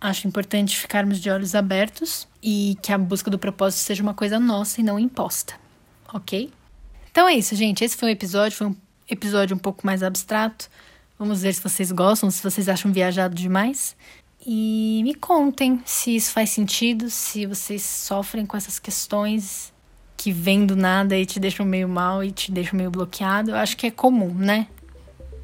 Acho 0.00 0.28
importante 0.28 0.76
ficarmos 0.76 1.20
de 1.20 1.28
olhos 1.28 1.54
abertos 1.54 2.28
e 2.42 2.76
que 2.80 2.92
a 2.92 2.98
busca 2.98 3.30
do 3.30 3.38
propósito 3.38 3.80
seja 3.80 4.02
uma 4.02 4.14
coisa 4.14 4.38
nossa 4.38 4.80
e 4.80 4.84
não 4.84 4.98
imposta, 4.98 5.54
ok? 6.12 6.52
Então 7.10 7.28
é 7.28 7.34
isso, 7.34 7.54
gente. 7.54 7.84
Esse 7.84 7.96
foi 7.96 8.08
um 8.08 8.12
episódio, 8.12 8.56
foi 8.56 8.66
um 8.68 8.76
episódio 9.08 9.54
um 9.54 9.58
pouco 9.58 9.84
mais 9.84 10.02
abstrato. 10.02 10.70
Vamos 11.18 11.42
ver 11.42 11.54
se 11.54 11.62
vocês 11.62 11.92
gostam, 11.92 12.30
se 12.30 12.42
vocês 12.42 12.68
acham 12.68 12.92
viajado 12.92 13.34
demais. 13.34 13.96
E 14.44 15.00
me 15.04 15.14
contem 15.14 15.80
se 15.84 16.16
isso 16.16 16.32
faz 16.32 16.50
sentido, 16.50 17.08
se 17.08 17.46
vocês 17.46 17.82
sofrem 17.82 18.44
com 18.44 18.56
essas 18.56 18.78
questões 18.78 19.72
que 20.16 20.32
vêm 20.32 20.66
do 20.66 20.76
nada 20.76 21.16
e 21.16 21.24
te 21.24 21.40
deixam 21.40 21.64
meio 21.64 21.88
mal 21.88 22.22
e 22.22 22.30
te 22.30 22.50
deixam 22.50 22.76
meio 22.76 22.90
bloqueado. 22.90 23.52
Eu 23.52 23.56
acho 23.56 23.76
que 23.76 23.86
é 23.86 23.90
comum, 23.90 24.32
né? 24.34 24.66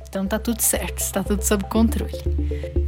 Então 0.08 0.26
tá 0.26 0.38
tudo 0.38 0.60
certo, 0.60 0.98
está 0.98 1.22
tudo 1.22 1.42
sob 1.42 1.64
controle. 1.64 2.12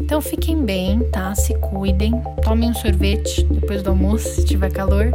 Então 0.01 0.21
fiquem 0.21 0.65
bem, 0.65 1.01
tá? 1.11 1.35
Se 1.35 1.55
cuidem. 1.59 2.13
Tomem 2.43 2.71
um 2.71 2.75
sorvete 2.75 3.45
depois 3.45 3.83
do 3.83 3.91
almoço, 3.91 4.29
se 4.29 4.45
tiver 4.45 4.73
calor. 4.73 5.11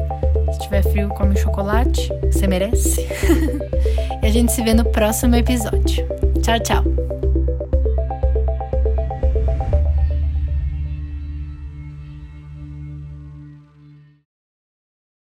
Se 0.54 0.60
tiver 0.60 0.84
frio, 0.84 1.10
come 1.10 1.34
um 1.34 1.38
chocolate. 1.38 2.10
Você 2.32 2.48
merece. 2.48 3.02
e 4.22 4.26
a 4.26 4.30
gente 4.30 4.52
se 4.52 4.64
vê 4.64 4.74
no 4.74 4.86
próximo 4.86 5.36
episódio. 5.36 6.08
Tchau, 6.42 6.60
tchau. 6.60 7.15